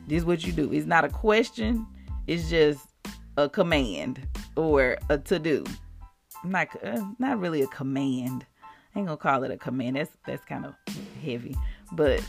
this 0.07 0.19
is 0.19 0.25
what 0.25 0.47
you 0.47 0.53
do. 0.53 0.73
It's 0.73 0.87
not 0.87 1.05
a 1.05 1.09
question, 1.09 1.87
it's 2.31 2.49
just 2.49 2.87
a 3.37 3.49
command 3.49 4.21
or 4.57 4.97
a 5.09 5.19
to 5.19 5.41
do. 5.41 5.65
Not 6.45 6.69
uh, 6.83 7.05
not 7.19 7.41
really 7.41 7.61
a 7.61 7.67
command. 7.67 8.47
I 8.95 9.01
ain't 9.01 9.09
gonna 9.09 9.17
call 9.17 9.43
it 9.43 9.51
a 9.51 9.57
command. 9.57 9.97
That's 9.97 10.17
that's 10.27 10.45
kind 10.45 10.65
of 10.65 10.75
heavy, 11.25 11.57
but 11.91 12.23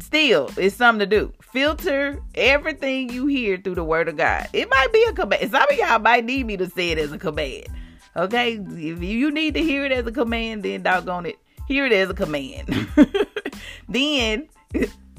still, 0.00 0.50
it's 0.56 0.74
something 0.74 0.98
to 0.98 1.06
do. 1.06 1.32
Filter 1.40 2.20
everything 2.34 3.10
you 3.10 3.26
hear 3.26 3.56
through 3.56 3.76
the 3.76 3.84
Word 3.84 4.08
of 4.08 4.16
God. 4.16 4.48
It 4.52 4.68
might 4.68 4.92
be 4.92 5.04
a 5.04 5.12
command. 5.12 5.48
Some 5.48 5.62
of 5.62 5.78
y'all 5.78 6.00
might 6.00 6.24
need 6.24 6.46
me 6.46 6.56
to 6.56 6.68
say 6.68 6.90
it 6.90 6.98
as 6.98 7.12
a 7.12 7.18
command. 7.18 7.66
Okay, 8.16 8.54
if 8.54 9.00
you 9.00 9.30
need 9.30 9.54
to 9.54 9.62
hear 9.62 9.84
it 9.84 9.92
as 9.92 10.08
a 10.08 10.12
command, 10.12 10.64
then 10.64 10.82
doggone 10.82 11.26
it, 11.26 11.38
hear 11.68 11.86
it 11.86 11.92
as 11.92 12.10
a 12.10 12.14
command. 12.14 12.88
then 13.88 14.48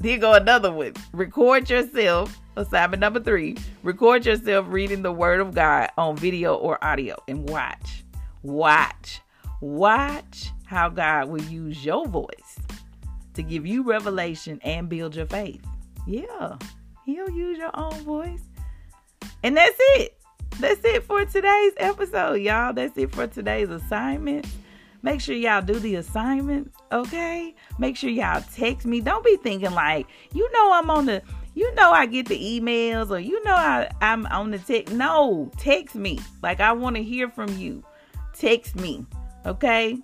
here 0.02 0.18
go 0.18 0.34
another 0.34 0.72
one. 0.72 0.94
Record 1.12 1.70
yourself. 1.70 2.38
Assignment 2.56 3.00
number 3.00 3.20
three. 3.20 3.56
Record 3.82 4.26
yourself 4.26 4.66
reading 4.68 5.02
the 5.02 5.12
Word 5.12 5.40
of 5.40 5.54
God 5.54 5.90
on 5.96 6.16
video 6.16 6.54
or 6.54 6.82
audio 6.84 7.16
and 7.28 7.48
watch. 7.48 8.04
Watch. 8.42 9.20
Watch 9.60 10.50
how 10.64 10.88
God 10.88 11.28
will 11.28 11.42
use 11.42 11.84
your 11.84 12.06
voice 12.06 12.58
to 13.34 13.42
give 13.42 13.66
you 13.66 13.82
revelation 13.84 14.60
and 14.62 14.88
build 14.88 15.14
your 15.14 15.26
faith. 15.26 15.64
Yeah, 16.06 16.56
He'll 17.06 17.30
use 17.30 17.58
your 17.58 17.70
own 17.74 17.94
voice. 18.02 18.42
And 19.42 19.56
that's 19.56 19.76
it. 19.96 20.16
That's 20.60 20.84
it 20.84 21.04
for 21.04 21.24
today's 21.24 21.72
episode, 21.78 22.34
y'all. 22.34 22.72
That's 22.72 22.96
it 22.96 23.14
for 23.14 23.26
today's 23.26 23.70
assignment. 23.70 24.46
Make 25.02 25.20
sure 25.20 25.34
y'all 25.34 25.62
do 25.62 25.78
the 25.80 25.96
assignments, 25.96 26.76
okay? 26.92 27.54
Make 27.78 27.96
sure 27.96 28.08
y'all 28.08 28.42
text 28.54 28.86
me. 28.86 29.00
Don't 29.00 29.24
be 29.24 29.36
thinking 29.36 29.72
like, 29.72 30.06
you 30.32 30.50
know, 30.52 30.72
I'm 30.72 30.90
on 30.90 31.06
the, 31.06 31.22
you 31.54 31.74
know, 31.74 31.90
I 31.90 32.06
get 32.06 32.26
the 32.26 32.38
emails 32.38 33.10
or 33.10 33.18
you 33.18 33.42
know, 33.42 33.54
I, 33.54 33.90
I'm 34.00 34.26
on 34.26 34.52
the 34.52 34.58
text. 34.58 34.94
No, 34.94 35.50
text 35.58 35.96
me. 35.96 36.20
Like, 36.40 36.60
I 36.60 36.72
want 36.72 36.96
to 36.96 37.02
hear 37.02 37.28
from 37.28 37.48
you. 37.58 37.84
Text 38.32 38.76
me, 38.76 39.04
okay? 39.44 39.98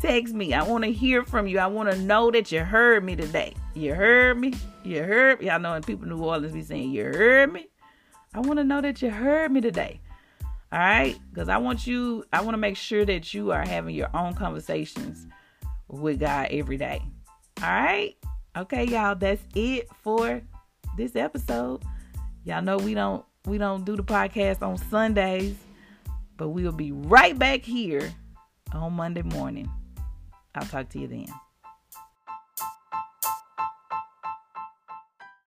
Text 0.00 0.34
me. 0.34 0.54
I 0.54 0.62
want 0.62 0.84
to 0.84 0.92
hear 0.92 1.22
from 1.24 1.46
you. 1.46 1.58
I 1.58 1.66
want 1.66 1.90
to 1.90 1.98
know 1.98 2.30
that 2.30 2.50
you 2.50 2.60
heard 2.60 3.04
me 3.04 3.16
today. 3.16 3.54
You 3.74 3.94
heard 3.94 4.38
me. 4.38 4.54
You 4.84 5.02
heard 5.02 5.40
me. 5.40 5.46
Y'all 5.46 5.60
know 5.60 5.78
people 5.80 6.04
in 6.04 6.10
New 6.10 6.24
Orleans 6.24 6.52
be 6.52 6.62
saying, 6.62 6.90
You 6.90 7.04
heard 7.04 7.52
me. 7.52 7.68
I 8.34 8.40
want 8.40 8.58
to 8.58 8.64
know 8.64 8.80
that 8.80 9.00
you 9.00 9.10
heard 9.10 9.52
me 9.52 9.60
today. 9.60 10.00
All 10.74 10.80
right? 10.80 11.16
Because 11.30 11.48
I 11.48 11.56
want 11.58 11.86
you, 11.86 12.24
I 12.32 12.40
want 12.40 12.54
to 12.54 12.58
make 12.58 12.76
sure 12.76 13.04
that 13.04 13.32
you 13.32 13.52
are 13.52 13.64
having 13.64 13.94
your 13.94 14.10
own 14.12 14.34
conversations 14.34 15.24
with 15.86 16.18
God 16.18 16.48
every 16.50 16.76
day. 16.76 17.00
All 17.62 17.68
right? 17.68 18.16
Okay, 18.56 18.84
y'all, 18.84 19.14
that's 19.14 19.42
it 19.54 19.88
for 20.02 20.42
this 20.96 21.14
episode. 21.14 21.84
Y'all 22.42 22.60
know 22.60 22.76
we 22.76 22.92
don't 22.92 23.24
we 23.46 23.56
don't 23.56 23.84
do 23.84 23.94
the 23.94 24.02
podcast 24.02 24.62
on 24.62 24.76
Sundays, 24.76 25.54
but 26.36 26.48
we'll 26.48 26.72
be 26.72 26.90
right 26.90 27.38
back 27.38 27.62
here 27.62 28.12
on 28.72 28.94
Monday 28.94 29.22
morning. 29.22 29.70
I'll 30.56 30.66
talk 30.66 30.88
to 30.90 30.98
you 30.98 31.06
then. 31.06 31.26